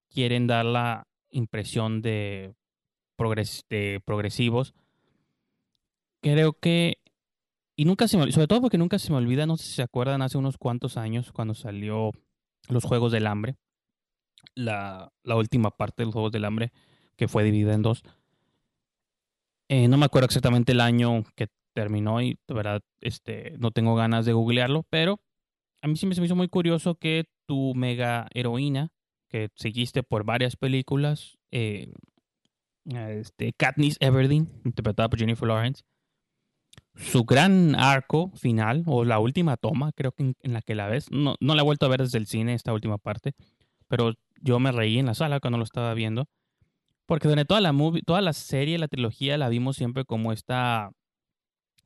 [0.10, 2.56] quieren dar la impresión de
[3.70, 4.74] de progresivos.
[6.22, 6.98] Creo que,
[7.76, 9.84] y nunca se me sobre todo porque nunca se me olvida, no sé si se
[9.84, 12.12] acuerdan, hace unos cuantos años cuando salió
[12.68, 13.58] los Juegos del Hambre,
[14.56, 16.72] la, la última parte de los Juegos del Hambre,
[17.16, 18.04] que fue dividida en dos.
[19.72, 23.96] Eh, no me acuerdo exactamente el año que terminó y de verdad este, no tengo
[23.96, 25.22] ganas de googlearlo, pero
[25.82, 28.90] a mí sí me hizo muy curioso que tu mega heroína,
[29.30, 31.94] que seguiste por varias películas, eh,
[32.84, 35.84] este, Katniss Everdeen, interpretada por Jennifer Lawrence,
[36.96, 41.10] su gran arco final, o la última toma, creo que en, la que la ves,
[41.12, 43.36] no, no, la he vuelto a ver desde el cine, esta última parte,
[43.88, 46.28] pero yo me reí en la sala cuando lo estaba viendo,
[47.12, 50.94] porque durante toda la, movie, toda la serie, la trilogía, la vimos siempre como esta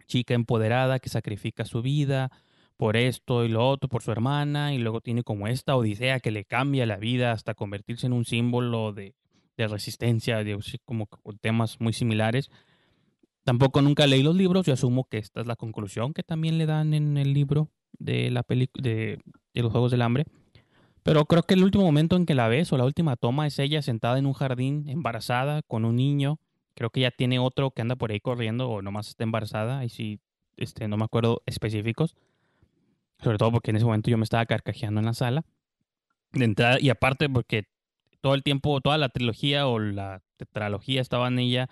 [0.06, 2.30] chica empoderada que sacrifica su vida
[2.78, 6.30] por esto y lo otro, por su hermana, y luego tiene como esta odisea que
[6.30, 9.16] le cambia la vida hasta convertirse en un símbolo de
[9.58, 11.08] de resistencia, de, como
[11.42, 12.52] temas muy similares.
[13.44, 16.68] Tampoco nunca leí los libros, yo asumo que esta es la conclusión que también le
[16.68, 19.20] dan en el libro de la de,
[19.56, 20.26] de los Juegos del Hambre.
[21.06, 23.60] Pero creo que el último momento en que la ves o la última toma es
[23.60, 26.40] ella sentada en un jardín, embarazada, con un niño.
[26.74, 29.86] Creo que ya tiene otro que anda por ahí corriendo o nomás está embarazada.
[29.86, 30.20] Y sí,
[30.58, 32.16] este, no me acuerdo específicos.
[33.22, 35.46] Sobre todo porque en ese momento yo me estaba carcajeando en la sala.
[36.32, 37.68] De entrada, y aparte porque
[38.20, 41.70] todo el tiempo, toda la trilogía o la tetralogía estaba en ella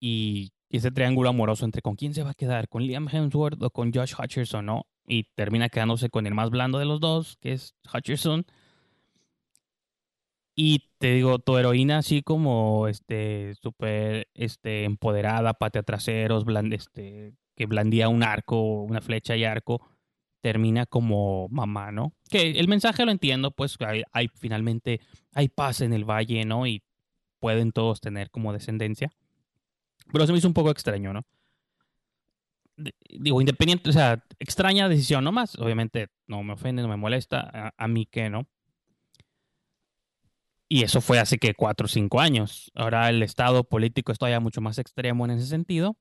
[0.00, 3.70] y ese triángulo amoroso entre con quién se va a quedar, con Liam Hemsworth o
[3.70, 4.86] con Josh Hutcherson, ¿no?
[5.06, 8.46] Y termina quedándose con el más blando de los dos, que es Hutcherson.
[10.56, 17.66] Y te digo, tu heroína así como este súper este, empoderada, patea traseros, este, que
[17.66, 19.82] blandía un arco, una flecha y arco,
[20.40, 22.12] termina como mamá, ¿no?
[22.28, 23.76] Que el mensaje lo entiendo, pues
[24.12, 25.00] hay, finalmente,
[25.32, 26.66] hay paz en el valle, ¿no?
[26.66, 26.82] Y
[27.40, 29.10] pueden todos tener como descendencia.
[30.12, 31.24] Pero se me hizo un poco extraño, ¿no?
[32.76, 35.56] Digo, independiente, o sea, extraña decisión nomás.
[35.58, 37.72] Obviamente no me ofende, no me molesta.
[37.76, 38.48] A, mí que no.
[40.68, 42.72] Y eso fue hace que cuatro o cinco años.
[42.74, 45.96] Ahora el estado político está ya mucho más extremo en ese sentido.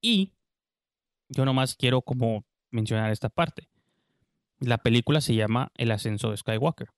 [0.00, 0.34] Y
[1.28, 3.68] yo nomás quiero como mencionar esta parte.
[4.60, 6.90] La película se llama El ascenso de Skywalker.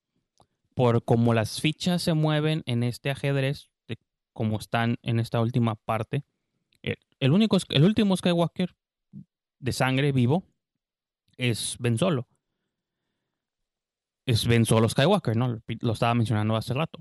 [0.74, 3.98] Por cómo las fichas se mueven en este ajedrez, de
[4.32, 6.24] cómo están en esta última parte,
[7.20, 8.74] el, único, el último Skywalker
[9.58, 10.44] de sangre vivo
[11.36, 12.28] es Ben Solo.
[14.26, 15.60] Es Ben Solo Skywalker, ¿no?
[15.80, 17.00] Lo estaba mencionando hace rato.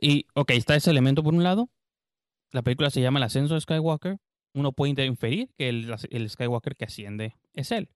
[0.00, 1.70] Y, ok, está ese elemento por un lado.
[2.50, 4.18] La película se llama El ascenso de Skywalker
[4.54, 7.90] uno puede inferir que el, Skywalker que asciende es él.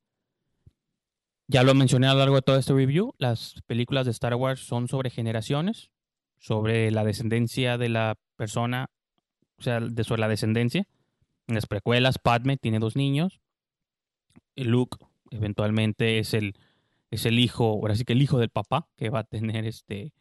[1.48, 4.60] Ya lo mencioné a lo largo de todo este review, las películas de Star Wars
[4.60, 5.90] son sobre generaciones,
[6.38, 8.90] sobre la descendencia de la persona,
[9.62, 10.88] o sea, de sobre la descendencia.
[11.46, 13.40] En las precuelas, Padme tiene dos niños.
[14.56, 14.98] Luke
[15.30, 16.54] eventualmente es el,
[17.12, 20.12] es el hijo, ahora sí que el hijo del papá que va a tener este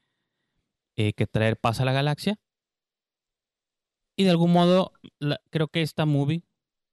[0.95, 2.39] eh, que traer paz a la galaxia.
[4.15, 4.93] Y de algún modo,
[5.49, 6.43] creo que esta movie,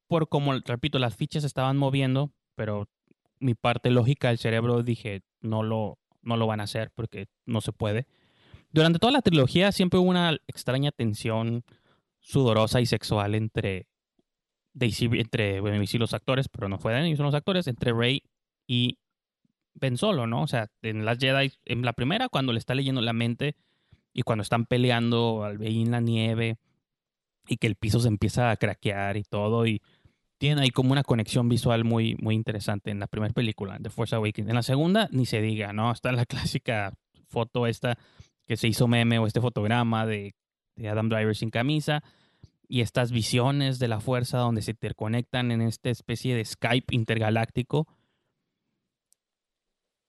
[0.07, 2.89] por como, repito, las fichas estaban moviendo, pero
[3.39, 7.61] mi parte lógica del cerebro dije, no lo, no lo van a hacer porque no
[7.61, 8.07] se puede.
[8.71, 11.65] Durante toda la trilogía siempre hubo una extraña tensión
[12.21, 13.87] sudorosa y sexual entre
[14.73, 18.23] Daisy, entre, bueno, sí los actores, pero no fue ellos son los actores, entre Rey
[18.67, 18.99] y
[19.75, 20.43] Ben Solo, ¿no?
[20.43, 23.57] O sea, en las Jedi, en la primera, cuando le está leyendo la mente
[24.13, 26.59] y cuando están peleando al en la nieve,
[27.49, 29.81] y que el piso se empieza a craquear y todo y
[30.39, 34.15] tiene ahí como una conexión visual muy, muy interesante en la primera película, The Force
[34.15, 34.49] Awakens.
[34.49, 35.91] En la segunda, ni se diga, ¿no?
[35.91, 36.95] Está la clásica
[37.27, 37.99] foto esta
[38.47, 40.35] que se hizo meme o este fotograma de,
[40.87, 42.03] Adam Driver sin camisa.
[42.71, 47.89] y estas visiones de la fuerza donde se interconectan en esta especie de Skype intergaláctico.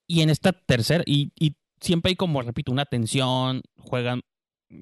[0.08, 1.32] Y en esta tercera, y,
[1.80, 4.22] siempre hay como, repito, una tensión, juegan,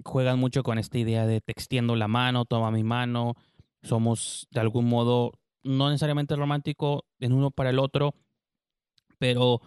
[0.03, 3.35] juegan mucho con esta idea de textiendo la mano, toma mi mano,
[3.83, 8.15] somos de algún modo no necesariamente romántico en uno para el otro,
[9.19, 9.61] pero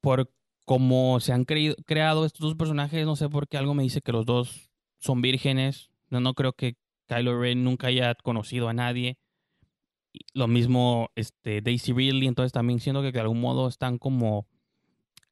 [0.00, 0.32] por
[0.64, 4.12] cómo se han creado estos dos personajes, no sé por qué algo me dice que
[4.12, 4.70] los dos
[5.04, 5.90] son vírgenes.
[6.08, 9.18] No, no creo que Kylo Ren nunca haya conocido a nadie.
[10.32, 14.46] Lo mismo este, Daisy Ridley, entonces también siento que de algún modo están como...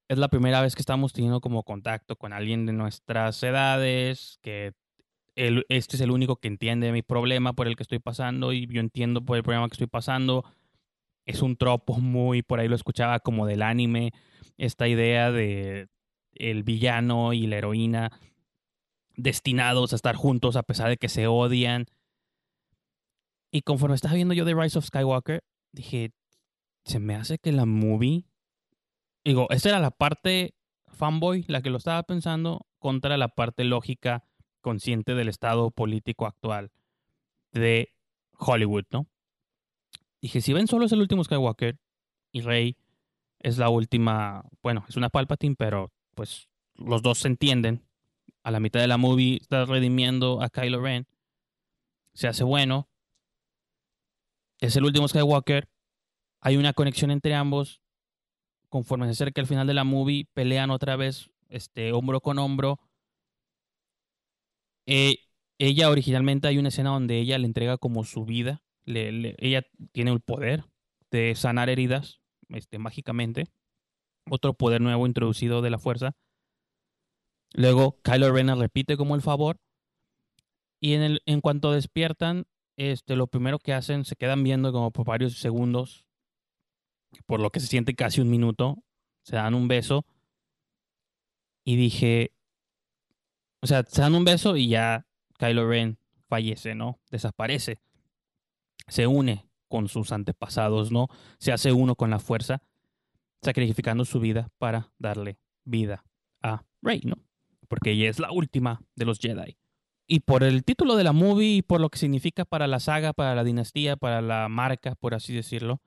[0.08, 4.72] Es la primera vez que estamos teniendo como contacto con alguien de nuestras edades, que
[5.35, 8.80] este es el único que entiende mi problema por el que estoy pasando y yo
[8.80, 10.44] entiendo por el problema que estoy pasando.
[11.24, 14.12] Es un tropo muy, por ahí lo escuchaba como del anime,
[14.58, 15.88] esta idea de
[16.35, 18.11] el villano y la heroína
[19.16, 21.87] destinados a estar juntos a pesar de que se odian.
[23.51, 26.12] Y conforme estaba viendo yo The Rise of Skywalker, dije,
[26.85, 28.25] se me hace que la movie...
[29.25, 30.55] Digo, esa era la parte
[30.88, 34.25] fanboy, la que lo estaba pensando, contra la parte lógica
[34.61, 36.72] consciente del estado político actual
[37.53, 37.92] de
[38.38, 39.07] Hollywood, ¿no?
[40.20, 41.79] Dije, si ven solo es el último Skywalker
[42.33, 42.77] y Rey
[43.40, 47.85] es la última, bueno, es una Palpatine, pero pues los dos se entienden.
[48.42, 51.07] A la mitad de la movie está redimiendo a Kylo Ren.
[52.14, 52.88] Se hace bueno.
[54.61, 55.68] Es el último Skywalker.
[56.40, 57.81] Hay una conexión entre ambos.
[58.68, 62.81] Conforme se acerca el final de la movie, pelean otra vez este, hombro con hombro
[64.87, 65.18] eh,
[65.59, 68.62] ella originalmente hay una escena donde ella le entrega como su vida.
[68.85, 70.64] ella tiene el poder
[71.11, 73.46] de sanar heridas este, mágicamente.
[74.28, 76.12] Otro poder nuevo introducido de la fuerza.
[77.54, 79.60] Luego Kylo Ren repite como el favor.
[80.80, 84.90] Y en, el, en cuanto despiertan, este, lo primero que hacen, se quedan viendo como
[84.90, 86.06] por varios segundos,
[87.26, 88.82] por lo que se siente casi un minuto,
[89.22, 90.04] se dan un beso.
[91.64, 92.32] Y dije,
[93.60, 95.06] o sea, se dan un beso y ya
[95.38, 96.98] Kylo Ren fallece, ¿no?
[97.10, 97.80] Desaparece.
[98.88, 101.08] Se une con sus antepasados, ¿no?
[101.38, 102.62] Se hace uno con la fuerza,
[103.40, 106.04] sacrificando su vida para darle vida
[106.42, 107.16] a Rey, ¿no?
[107.72, 109.56] Porque ella es la última de los Jedi.
[110.06, 113.14] Y por el título de la movie y por lo que significa para la saga,
[113.14, 115.80] para la dinastía, para la marca, por así decirlo,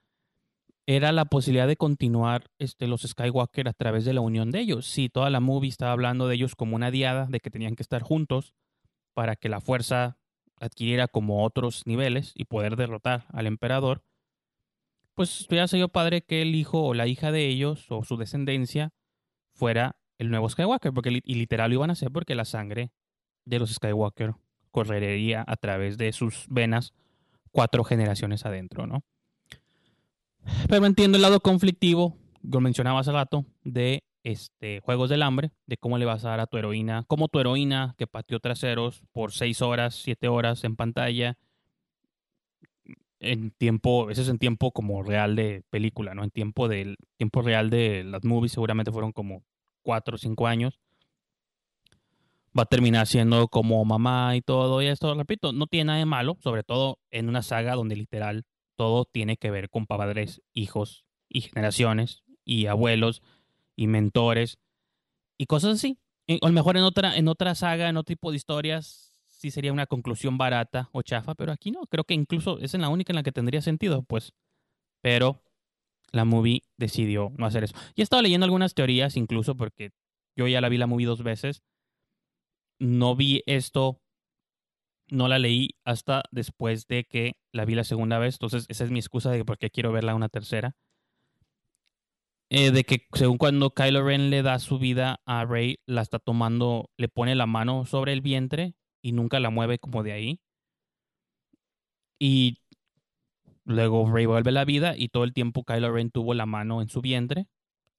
[0.87, 4.87] era la posibilidad de continuar este, los Skywalker a través de la unión de ellos.
[4.87, 7.83] Sí, toda la movie estaba hablando de ellos como una diada, de que tenían que
[7.83, 8.55] estar juntos
[9.13, 10.17] para que la fuerza
[10.59, 14.03] adquiriera como otros niveles y poder derrotar al emperador.
[15.13, 18.91] Pues ya sido padre que el hijo o la hija de ellos o su descendencia
[19.53, 22.91] fuera el nuevo Skywalker, porque y literal lo iban a hacer porque la sangre
[23.45, 24.33] de los Skywalker
[24.71, 26.93] correría a través de sus venas
[27.51, 29.03] cuatro generaciones adentro, ¿no?
[30.67, 35.77] Pero entiendo el lado conflictivo, lo mencionaba hace rato, de este, Juegos del Hambre, de
[35.77, 39.31] cómo le vas a dar a tu heroína, como tu heroína que pateó traseros por
[39.31, 41.37] seis horas, siete horas en pantalla,
[43.19, 46.23] en tiempo, ese es en tiempo como real de película, ¿no?
[46.23, 49.43] En tiempo del tiempo real de las movies seguramente fueron como
[49.85, 50.81] cuatro o cinco años.
[52.57, 56.05] Va a terminar siendo como mamá y todo y esto, repito, no tiene nada de
[56.05, 61.05] malo, sobre todo en una saga donde literal todo tiene que ver con padres, hijos
[61.29, 63.21] y generaciones y abuelos
[63.75, 64.57] y mentores
[65.37, 65.99] y cosas así.
[66.41, 69.51] O a lo mejor en otra, en otra saga, en otro tipo de historias, sí
[69.51, 71.85] sería una conclusión barata o chafa, pero aquí no.
[71.87, 74.33] Creo que incluso es en la única en la que tendría sentido, pues.
[75.01, 75.43] Pero
[76.11, 77.75] la movie decidió no hacer eso.
[77.95, 79.91] Y he estado leyendo algunas teorías, incluso porque
[80.35, 81.63] yo ya la vi la movie dos veces.
[82.79, 84.01] No vi esto
[85.09, 88.35] no la leí hasta después de que la vi la segunda vez.
[88.35, 90.75] Entonces, esa es mi excusa de por qué quiero verla una tercera.
[92.49, 96.19] Eh, de que según cuando Kylo Ren le da su vida a Rey, la está
[96.19, 100.39] tomando, le pone la mano sobre el vientre y nunca la mueve como de ahí.
[102.19, 102.59] Y
[103.65, 106.89] luego Rey vuelve la vida y todo el tiempo Kylo Ren tuvo la mano en
[106.89, 107.47] su vientre.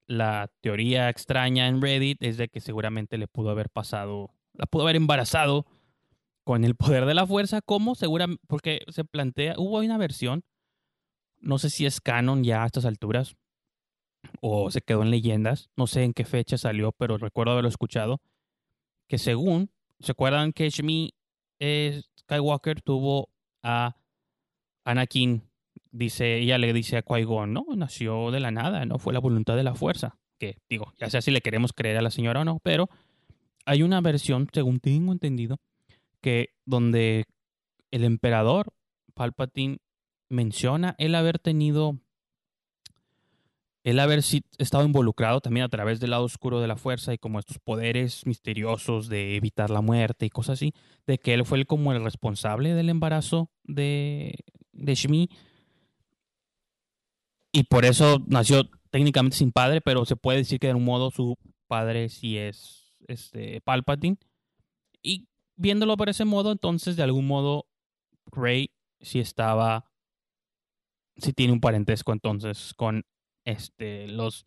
[0.07, 4.85] La teoría extraña en Reddit es de que seguramente le pudo haber pasado, la pudo
[4.85, 5.67] haber embarazado
[6.45, 10.45] con el poder de la fuerza, como seguramente, porque se plantea, hubo una versión,
[11.41, 13.35] no sé si es canon ya a estas alturas,
[14.41, 18.21] o se quedó en leyendas, no sé en qué fecha salió, pero recuerdo haberlo escuchado,
[19.09, 21.15] que según, ¿se acuerdan que Shmi
[21.59, 23.31] eh, Skywalker tuvo
[23.65, 23.97] a
[24.85, 25.46] Anakin?
[25.97, 29.57] Dice, ella le dice a Qui-Gon, no, nació de la nada, no fue la voluntad
[29.57, 30.19] de la fuerza.
[30.39, 32.91] Que digo, ya sea si le queremos creer a la señora o no, pero
[33.65, 35.59] hay una versión, según tengo entendido,
[36.21, 37.25] que donde
[37.91, 38.75] el emperador
[39.15, 39.79] Palpatine
[40.29, 41.99] menciona el haber tenido,
[43.83, 44.19] el haber
[44.59, 48.27] estado involucrado también a través del lado oscuro de la fuerza y como estos poderes
[48.27, 50.75] misteriosos de evitar la muerte y cosas así,
[51.07, 54.35] de que él fue el, como el responsable del embarazo de,
[54.73, 55.31] de Shmi.
[57.57, 61.11] Y por eso nació técnicamente sin padre, pero se puede decir que de un modo
[61.11, 61.39] su
[61.69, 64.19] padre sí es este, Palpatine.
[65.03, 65.27] Y
[65.57, 67.65] viéndolo por ese modo, entonces de algún modo
[68.27, 69.91] Rey sí estaba,
[71.17, 73.07] sí tiene un parentesco entonces con
[73.47, 74.45] este, los,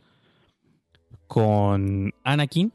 [1.26, 2.72] con Anakin,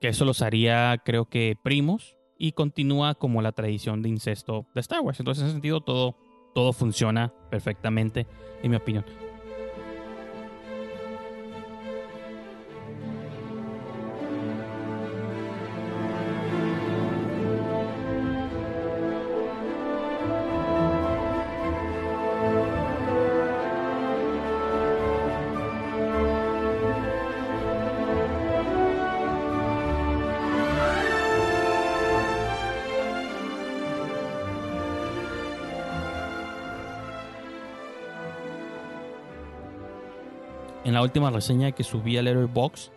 [0.00, 4.80] que eso los haría creo que primos y continúa como la tradición de incesto de
[4.80, 5.20] Star Wars.
[5.20, 6.16] Entonces en ese sentido todo,
[6.54, 8.26] todo funciona perfectamente,
[8.62, 9.04] en mi opinión.
[40.86, 42.92] En la última reseña que subí a Letterboxd.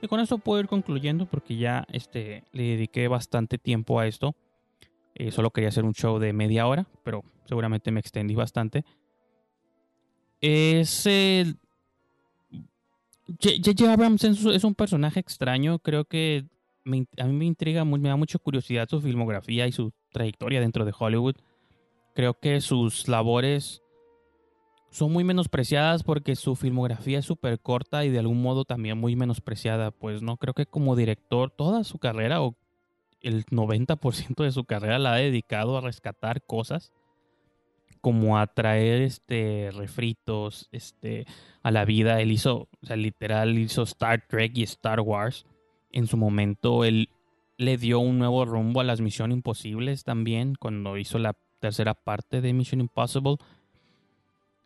[0.00, 4.34] Y con eso puedo ir concluyendo porque ya este, le dediqué bastante tiempo a esto.
[5.14, 8.86] Eh, solo quería hacer un show de media hora, pero seguramente me extendí bastante.
[10.40, 11.58] Es el...
[13.28, 13.92] J.J.
[13.92, 15.78] Abrams es un personaje extraño.
[15.80, 16.46] Creo que
[17.18, 20.94] a mí me intriga, me da mucha curiosidad su filmografía y su trayectoria dentro de
[20.98, 21.36] Hollywood.
[22.14, 23.82] Creo que sus labores
[24.96, 29.14] son muy menospreciadas porque su filmografía es súper corta y de algún modo también muy
[29.14, 29.90] menospreciada.
[29.90, 32.56] Pues no, creo que como director toda su carrera o
[33.20, 36.94] el 90% de su carrera la ha dedicado a rescatar cosas
[38.00, 41.26] como a traer este refritos este
[41.62, 42.22] a la vida.
[42.22, 45.44] Él hizo, o sea, literal hizo Star Trek y Star Wars.
[45.92, 47.10] En su momento él
[47.58, 52.40] le dio un nuevo rumbo a las Misión Imposibles también cuando hizo la tercera parte
[52.40, 53.36] de Mission Impossible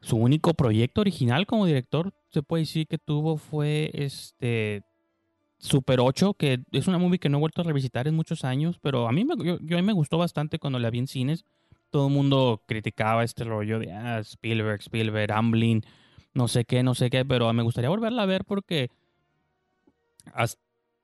[0.01, 4.83] su único proyecto original como director, se puede decir que tuvo fue este
[5.59, 8.79] Super 8, que es una movie que no he vuelto a revisitar en muchos años,
[8.81, 11.45] pero a mí me, yo, a mí me gustó bastante cuando la vi en cines.
[11.91, 15.85] Todo el mundo criticaba este rollo de ah, Spielberg, Spielberg, Amblin,
[16.33, 18.91] no sé qué, no sé qué, pero me gustaría volverla a ver porque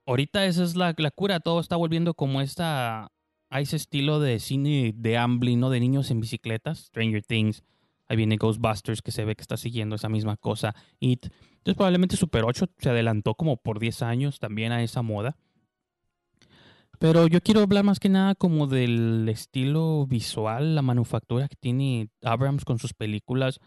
[0.07, 3.13] ahorita esa es la, la, cura, todo está volviendo como esta,
[3.51, 5.69] a ese estilo de cine de Amblin, ¿no?
[5.69, 7.63] De niños en bicicletas, Stranger Things,
[8.09, 10.75] Ahí viene Ghostbusters que se ve que está siguiendo esa misma cosa.
[11.01, 11.27] It.
[11.27, 15.37] Entonces probablemente Super 8 se adelantó como por 10 años también a esa moda.
[16.99, 22.09] Pero yo quiero hablar más que nada como del estilo visual, la manufactura que tiene
[22.23, 23.61] Abrams con sus películas.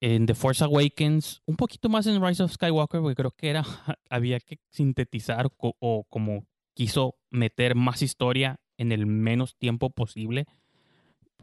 [0.00, 3.64] En The Force Awakens, un poquito más en Rise of Skywalker, porque creo que era,
[4.10, 10.46] había que sintetizar o como quiso meter más historia en el menos tiempo posible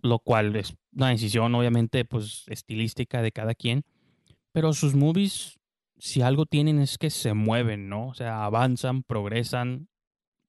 [0.01, 3.83] lo cual es una decisión obviamente pues estilística de cada quien,
[4.51, 5.59] pero sus movies
[5.97, 8.07] si algo tienen es que se mueven, ¿no?
[8.07, 9.87] O sea, avanzan, progresan,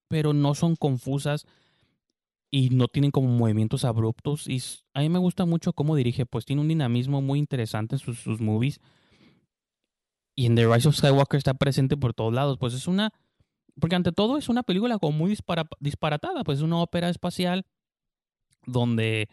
[0.07, 1.45] pero no son confusas
[2.49, 4.61] y no tienen como movimientos abruptos y
[4.95, 8.19] a mí me gusta mucho cómo dirige, pues tiene un dinamismo muy interesante en sus,
[8.19, 8.79] sus movies.
[10.35, 13.11] Y en The Rise of Skywalker está presente por todos lados, pues es una
[13.79, 15.35] porque ante todo es una película como muy
[15.79, 17.65] disparatada, pues es una ópera espacial
[18.65, 19.29] donde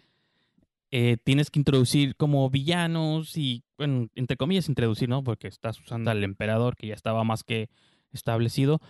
[0.90, 5.22] eh, tienes que introducir como villanos y, bueno, entre comillas, introducir, ¿no?
[5.22, 7.70] Porque estás usando al emperador que ya estaba más que
[8.12, 8.80] establecido.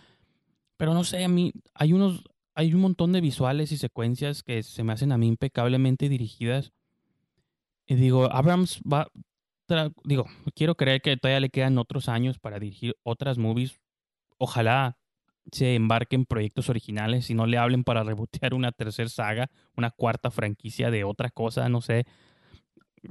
[0.78, 2.24] Pero no sé, a mí hay unos,
[2.54, 6.72] hay un montón de visuales y secuencias que se me hacen a mí impecablemente dirigidas.
[7.86, 9.08] Y digo, Abrams va,
[10.04, 13.78] digo, quiero creer que todavía le quedan otros años para dirigir otras movies.
[14.38, 14.96] Ojalá
[15.52, 20.30] se embarquen proyectos originales y no le hablen para rebotear una tercera saga, una cuarta
[20.30, 22.06] franquicia de otra cosa, no sé.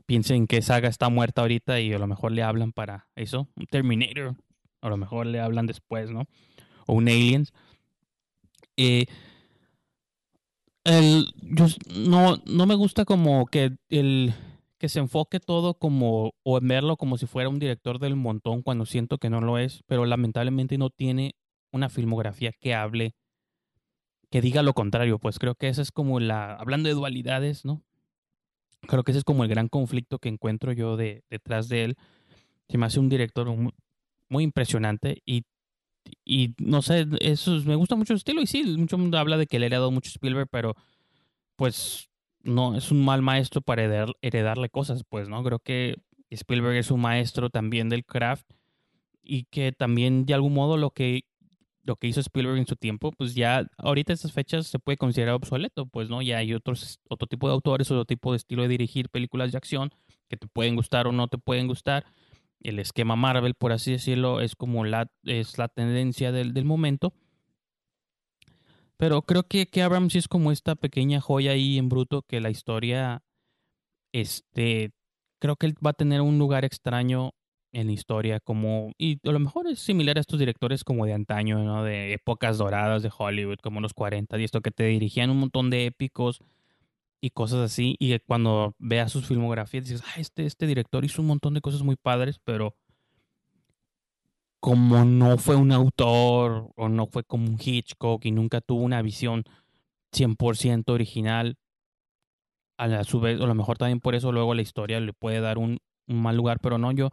[0.05, 3.47] Piensen que saga está muerta ahorita y a lo mejor le hablan para eso.
[3.55, 4.35] Un Terminator,
[4.81, 6.25] a lo mejor le hablan después, ¿no?
[6.85, 7.53] O un Aliens.
[8.77, 9.05] Eh,
[10.83, 14.33] el, yo no, no me gusta como que el
[14.79, 18.63] que se enfoque todo como o en verlo como si fuera un director del montón
[18.63, 21.35] cuando siento que no lo es, pero lamentablemente no tiene
[21.71, 23.15] una filmografía que hable,
[24.29, 27.83] que diga lo contrario, pues creo que esa es como la, hablando de dualidades, ¿no?
[28.81, 31.97] Creo que ese es como el gran conflicto que encuentro yo de, detrás de él.
[32.69, 33.49] Se me hace un director
[34.29, 35.43] muy, impresionante y,
[36.23, 39.47] y, no sé, eso me gusta mucho su estilo y sí, mucho mundo habla de
[39.47, 40.75] que le ha dado mucho Spielberg, pero
[41.55, 42.09] pues
[42.41, 43.83] no es un mal maestro para
[44.21, 45.43] heredarle cosas, pues, ¿no?
[45.43, 45.97] Creo que
[46.29, 48.49] Spielberg es un maestro también del craft
[49.23, 51.23] y que también de algún modo lo que
[51.89, 55.33] lo que hizo Spielberg en su tiempo, pues ya ahorita estas fechas se puede considerar
[55.33, 58.69] obsoleto, pues no, ya hay otros otro tipo de autores, otro tipo de estilo de
[58.69, 59.89] dirigir películas de acción
[60.29, 62.05] que te pueden gustar o no te pueden gustar.
[62.61, 67.13] El esquema Marvel, por así decirlo, es como la es la tendencia del, del momento.
[68.97, 72.51] Pero creo que, que Abrams es como esta pequeña joya ahí en bruto que la
[72.51, 73.23] historia
[74.11, 74.91] este
[75.39, 77.33] creo que él va a tener un lugar extraño
[77.71, 81.13] en la historia, como, y a lo mejor es similar a estos directores como de
[81.13, 81.83] antaño, ¿no?
[81.83, 85.69] De épocas doradas de Hollywood, como los 40 y esto, que te dirigían un montón
[85.69, 86.39] de épicos
[87.21, 91.27] y cosas así, y cuando veas sus filmografías dices, ah, este, este director hizo un
[91.27, 92.75] montón de cosas muy padres, pero
[94.59, 99.01] como no fue un autor o no fue como un Hitchcock y nunca tuvo una
[99.01, 99.43] visión
[100.11, 101.57] 100% original,
[102.77, 105.41] a su vez, o a lo mejor también por eso luego la historia le puede
[105.41, 107.09] dar un, un mal lugar, pero no, yo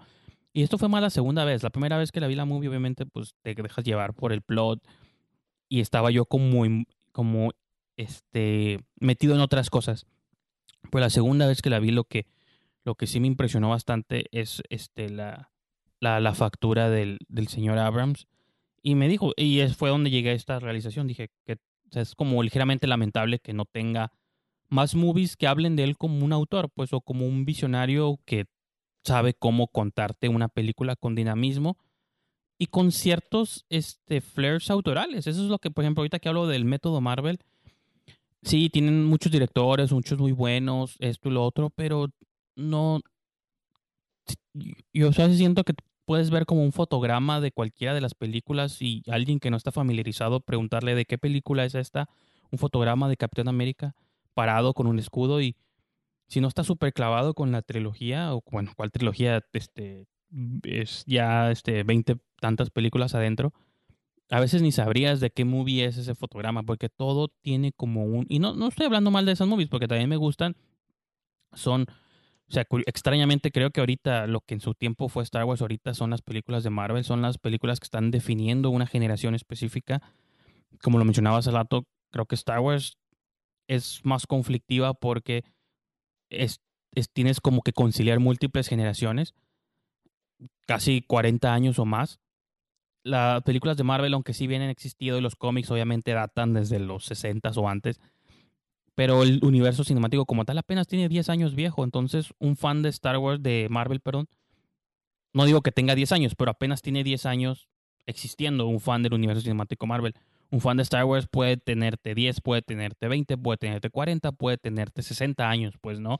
[0.56, 1.62] y esto fue más la segunda vez.
[1.62, 4.40] La primera vez que la vi la movie, obviamente, pues te dejas llevar por el
[4.40, 4.82] plot.
[5.68, 6.64] Y estaba yo como,
[7.12, 7.50] como
[7.98, 10.06] este, metido en otras cosas.
[10.90, 12.26] Pero la segunda vez que la vi, lo que,
[12.86, 15.52] lo que sí me impresionó bastante es este, la,
[16.00, 18.26] la, la factura del, del, señor Abrams.
[18.80, 21.06] Y me dijo, y fue donde llegué a esta realización.
[21.06, 21.58] Dije que
[21.92, 24.10] es como ligeramente lamentable que no tenga
[24.70, 28.46] más movies que hablen de él como un autor, pues, o como un visionario que
[29.06, 31.78] sabe cómo contarte una película con dinamismo
[32.58, 35.26] y con ciertos este, flares autorales.
[35.26, 37.38] Eso es lo que, por ejemplo, ahorita que hablo del método Marvel,
[38.42, 42.08] sí, tienen muchos directores, muchos muy buenos, esto y lo otro, pero
[42.56, 43.00] no...
[44.92, 49.04] Yo o siento que puedes ver como un fotograma de cualquiera de las películas y
[49.08, 52.08] alguien que no está familiarizado preguntarle de qué película es esta,
[52.50, 53.94] un fotograma de Capitán América
[54.34, 55.56] parado con un escudo y
[56.28, 59.44] si no estás súper clavado con la trilogía, o bueno, ¿cuál trilogía?
[59.52, 60.06] Este,
[60.64, 63.52] es ya este, 20 tantas películas adentro,
[64.30, 68.26] a veces ni sabrías de qué movie es ese fotograma, porque todo tiene como un...
[68.28, 70.56] Y no, no estoy hablando mal de esas movies, porque también me gustan.
[71.52, 71.86] Son...
[72.48, 75.94] O sea, extrañamente creo que ahorita lo que en su tiempo fue Star Wars, ahorita
[75.94, 80.00] son las películas de Marvel, son las películas que están definiendo una generación específica.
[80.80, 82.98] Como lo mencionaba hace rato, creo que Star Wars
[83.66, 85.42] es más conflictiva porque
[86.30, 86.60] es,
[87.12, 89.34] tienes como que conciliar múltiples generaciones,
[90.66, 92.20] casi 40 años o más.
[93.02, 97.04] Las películas de Marvel, aunque sí vienen existido y los cómics obviamente datan desde los
[97.04, 98.00] 60 o antes,
[98.96, 102.88] pero el universo cinemático como tal apenas tiene 10 años viejo, entonces un fan de
[102.88, 104.28] Star Wars, de Marvel, perdón,
[105.32, 107.68] no digo que tenga 10 años, pero apenas tiene 10 años
[108.06, 110.14] existiendo un fan del universo cinemático Marvel.
[110.50, 114.58] Un fan de Star Wars puede tenerte 10, puede tenerte 20, puede tenerte 40, puede
[114.58, 116.18] tenerte 60 años, pues no.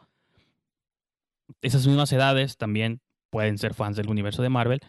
[1.62, 3.01] Esas mismas edades también
[3.31, 4.81] pueden ser fans del universo de Marvel,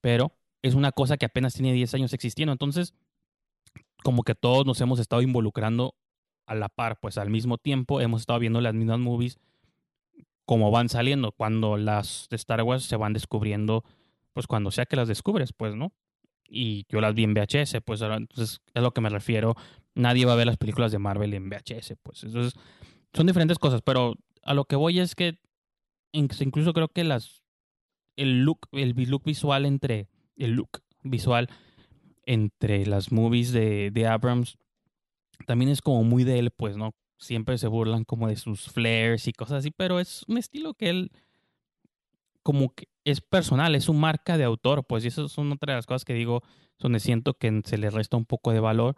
[0.00, 0.32] pero
[0.62, 2.52] es una cosa que apenas tiene 10 años existiendo.
[2.52, 2.94] Entonces,
[4.02, 5.94] como que todos nos hemos estado involucrando
[6.46, 9.38] a la par, pues al mismo tiempo hemos estado viendo las mismas movies
[10.46, 13.84] como van saliendo, cuando las de Star Wars se van descubriendo,
[14.32, 15.92] pues cuando sea que las descubres, pues, ¿no?
[16.48, 19.54] Y yo las vi en VHS, pues entonces es a lo que me refiero.
[19.94, 22.24] Nadie va a ver las películas de Marvel en VHS, pues.
[22.24, 22.54] Entonces,
[23.12, 25.38] son diferentes cosas, pero a lo que voy es que
[26.12, 27.42] incluso creo que las
[28.16, 31.48] el look, el look visual entre el look visual
[32.26, 34.58] entre las movies de, de Abrams
[35.46, 36.94] también es como muy de él, pues, ¿no?
[37.18, 40.90] Siempre se burlan como de sus flares y cosas así, pero es un estilo que
[40.90, 41.12] él
[42.48, 45.76] como que es personal, es su marca de autor, pues y eso son otra de
[45.76, 46.42] las cosas que digo,
[46.78, 48.96] donde siento que se le resta un poco de valor.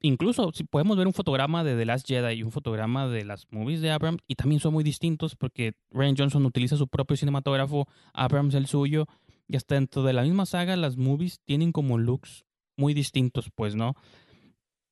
[0.00, 3.46] Incluso si podemos ver un fotograma de The Last Jedi y un fotograma de las
[3.52, 7.86] movies de Abrams, y también son muy distintos porque Ryan Johnson utiliza su propio cinematógrafo,
[8.14, 9.06] Abrams el suyo,
[9.46, 12.44] y hasta dentro de la misma saga las movies tienen como looks
[12.76, 13.94] muy distintos, pues, ¿no?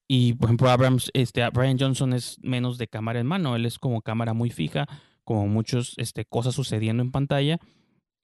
[0.06, 3.80] Y por ejemplo, Abrams, este, Ryan Johnson es menos de cámara en mano, él es
[3.80, 4.86] como cámara muy fija,
[5.24, 7.58] como muchas este, cosas sucediendo en pantalla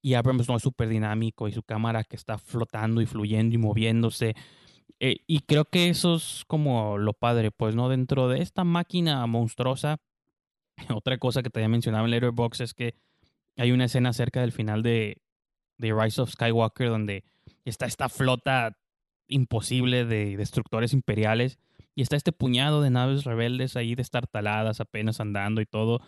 [0.07, 3.59] y Abrams no es súper dinámico y su cámara que está flotando y fluyendo y
[3.59, 4.37] moviéndose.
[5.01, 7.89] Eh, y creo que eso es como lo padre, pues, ¿no?
[7.89, 9.97] Dentro de esta máquina monstruosa,
[10.95, 12.95] otra cosa que te había mencionado en Letterboxd es que
[13.57, 15.23] hay una escena cerca del final de,
[15.77, 17.25] de Rise of Skywalker donde
[17.65, 18.79] está esta flota
[19.27, 21.59] imposible de destructores imperiales
[21.97, 26.01] y está este puñado de naves rebeldes ahí destartaladas, apenas andando y todo.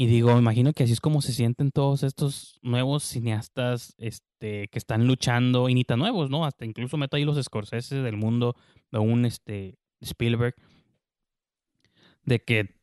[0.00, 4.78] Y digo, imagino que así es como se sienten todos estos nuevos cineastas este, que
[4.78, 6.46] están luchando, y ni tan nuevos, ¿no?
[6.46, 8.56] Hasta incluso meto ahí los Scorsese del mundo,
[8.90, 10.54] de un este, Spielberg,
[12.22, 12.80] de que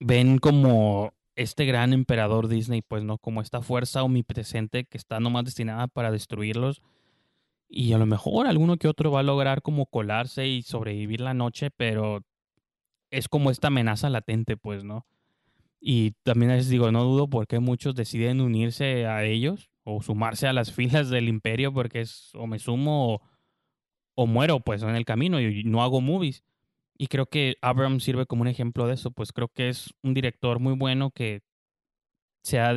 [0.00, 5.46] ven como este gran emperador Disney, pues no, como esta fuerza omnipresente que está nomás
[5.46, 6.82] destinada para destruirlos.
[7.70, 11.32] Y a lo mejor alguno que otro va a lograr como colarse y sobrevivir la
[11.32, 12.20] noche, pero
[13.08, 15.06] es como esta amenaza latente, pues, ¿no?
[15.86, 20.46] Y también veces digo, no dudo por qué muchos deciden unirse a ellos o sumarse
[20.46, 23.22] a las filas del imperio porque es o me sumo o,
[24.14, 26.42] o muero pues en el camino y no hago movies.
[26.96, 30.14] Y creo que Abrams sirve como un ejemplo de eso, pues creo que es un
[30.14, 31.42] director muy bueno que
[32.42, 32.74] se ha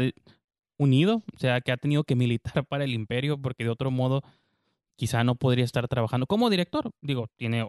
[0.77, 4.21] unido, o sea, que ha tenido que militar para el imperio porque de otro modo
[4.97, 6.91] quizá no podría estar trabajando como director.
[7.01, 7.63] Digo, tiene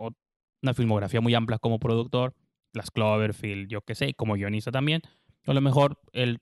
[0.62, 2.34] una filmografía muy amplia como productor,
[2.72, 5.02] las Cloverfield, yo qué sé, como guionista también.
[5.48, 6.40] A lo mejor él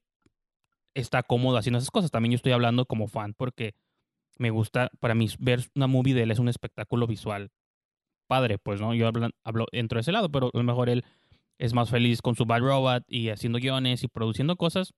[0.94, 2.10] está cómodo haciendo esas cosas.
[2.10, 3.74] También yo estoy hablando como fan porque
[4.38, 7.50] me gusta, para mí, ver una movie de él es un espectáculo visual
[8.26, 8.94] padre, pues, ¿no?
[8.94, 11.04] Yo hablo, hablo dentro de ese lado, pero a lo mejor él
[11.58, 14.92] es más feliz con su Bad Robot y haciendo guiones y produciendo cosas.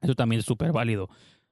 [0.00, 1.08] Eso también es súper válido.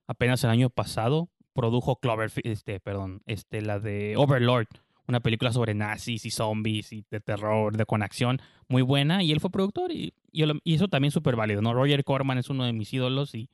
[0.07, 4.69] Apenas el año pasado produjo Cloverfield, este, perdón, este, la de Overlord,
[5.09, 9.33] una película sobre nazis y zombies y de terror, de con acción, muy buena, y
[9.33, 11.75] él fue productor y, y, eso también súper válido, ¿no?
[11.75, 13.49] Roger Corman es uno de mis ídolos y,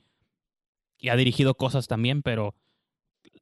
[0.98, 2.54] y ha dirigido cosas también, pero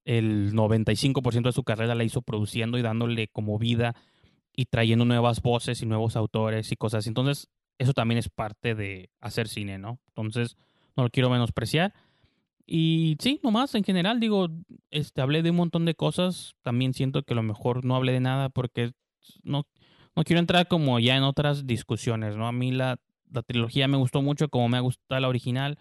[0.05, 3.95] el 95% de su carrera la hizo produciendo y dándole como vida
[4.55, 7.07] y trayendo nuevas voces y nuevos autores y cosas.
[7.07, 7.49] Entonces,
[7.79, 10.01] eso también es parte de hacer cine, ¿no?
[10.09, 10.57] Entonces,
[10.97, 11.95] no lo quiero menospreciar.
[12.73, 14.47] Y sí, nomás en general, digo,
[14.93, 16.55] este, hablé de un montón de cosas.
[16.62, 18.93] También siento que a lo mejor no hablé de nada porque
[19.43, 19.66] no,
[20.14, 22.47] no quiero entrar como ya en otras discusiones, ¿no?
[22.47, 25.81] A mí la, la trilogía me gustó mucho como me ha gustado la original.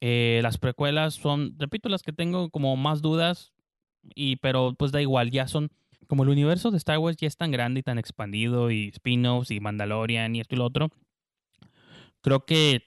[0.00, 3.52] Eh, las precuelas son, repito, las que tengo como más dudas,
[4.16, 5.70] y, pero pues da igual, ya son,
[6.08, 9.52] como el universo de Star Wars ya es tan grande y tan expandido, y spin-offs
[9.52, 10.90] y Mandalorian y esto y lo otro,
[12.20, 12.82] creo que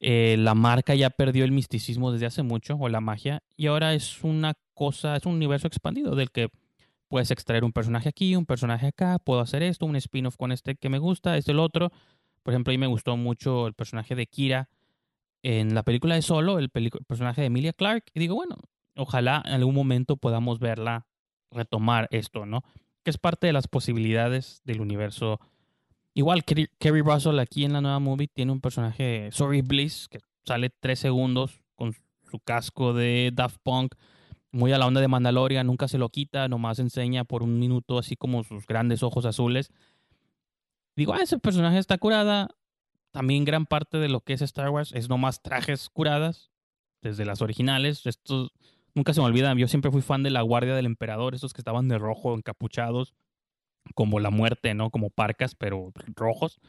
[0.00, 3.94] eh, la marca ya perdió el misticismo desde hace mucho, o la magia, y ahora
[3.94, 6.48] es una cosa, es un universo expandido del que
[7.08, 10.76] puedes extraer un personaje aquí, un personaje acá, puedo hacer esto, un spin-off con este
[10.76, 11.90] que me gusta, este el otro.
[12.42, 14.70] Por ejemplo, a mí me gustó mucho el personaje de Kira,
[15.42, 18.56] en la película de Solo, el, personaje de Emilia Clark, y digo, bueno,
[18.96, 21.06] ojalá en algún momento podamos verla
[21.50, 22.62] retomar esto, ¿no?
[23.02, 25.40] Que es parte de las posibilidades del universo.
[26.14, 30.70] Igual, Kerry Russell aquí en la nueva movie tiene un personaje, Sorry Bliss, que sale
[30.70, 31.94] tres segundos con
[32.30, 33.94] su casco de Daft Punk,
[34.50, 37.98] muy a la onda de Mandalorian, nunca se lo quita, nomás enseña por un minuto
[37.98, 39.70] así como sus grandes ojos azules.
[40.96, 42.48] Digo, ah, ese personaje está curada,
[43.12, 46.50] también gran parte de lo que es Star Wars es nomás trajes curadas,
[47.02, 48.06] desde las originales.
[48.06, 48.52] Estos
[48.94, 49.58] nunca se me olvidan.
[49.58, 53.14] Yo siempre fui fan de la Guardia del Emperador, estos que estaban de rojo, encapuchados,
[53.94, 54.90] como la muerte, ¿no?
[54.90, 56.60] Como parcas, pero rojos.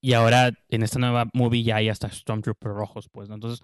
[0.00, 3.34] Y ahora en esta nueva movie ya hay hasta Stormtrooper rojos, pues, ¿no?
[3.34, 3.62] Entonces,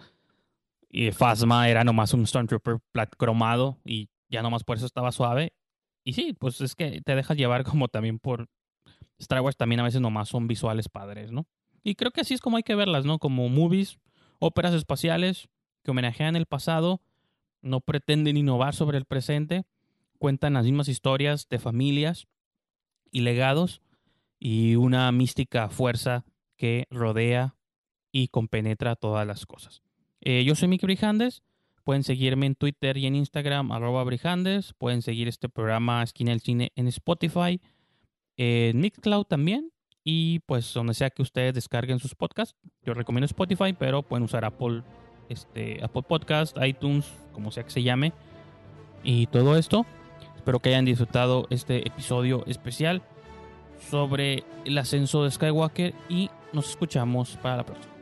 [0.89, 5.53] y Phasma era nomás un Stormtrooper plat cromado y ya nomás por eso estaba suave.
[6.05, 8.49] Y sí, pues es que te dejas llevar como también por
[9.19, 11.47] Star Wars también a veces nomás son visuales padres, ¿no?
[11.83, 13.19] Y creo que así es como hay que verlas, ¿no?
[13.19, 13.99] Como movies,
[14.39, 15.49] óperas espaciales
[15.83, 17.01] que homenajean el pasado,
[17.63, 19.65] no pretenden innovar sobre el presente,
[20.17, 22.27] cuentan las mismas historias de familias
[23.11, 23.83] y legados
[24.39, 26.25] y una mística fuerza
[26.57, 27.57] que rodea
[28.13, 29.83] y compenetra todas las cosas.
[30.21, 31.43] Eh, yo soy Mickey Brijandes.
[31.85, 34.73] Pueden seguirme en Twitter y en Instagram, arroba Brijandes.
[34.73, 37.61] Pueden seguir este programa Esquina del Cine en Spotify
[38.37, 39.73] en Mixcloud también.
[40.03, 42.57] Y pues donde sea que ustedes descarguen sus podcasts.
[42.83, 44.83] Yo recomiendo Spotify, pero pueden usar Apple,
[45.29, 48.13] este, Apple Podcast, iTunes, como sea que se llame.
[49.03, 49.85] Y todo esto.
[50.47, 53.03] Espero que hayan disfrutado este episodio especial
[53.91, 57.93] sobre el ascenso de Skywalker y nos escuchamos para la próxima.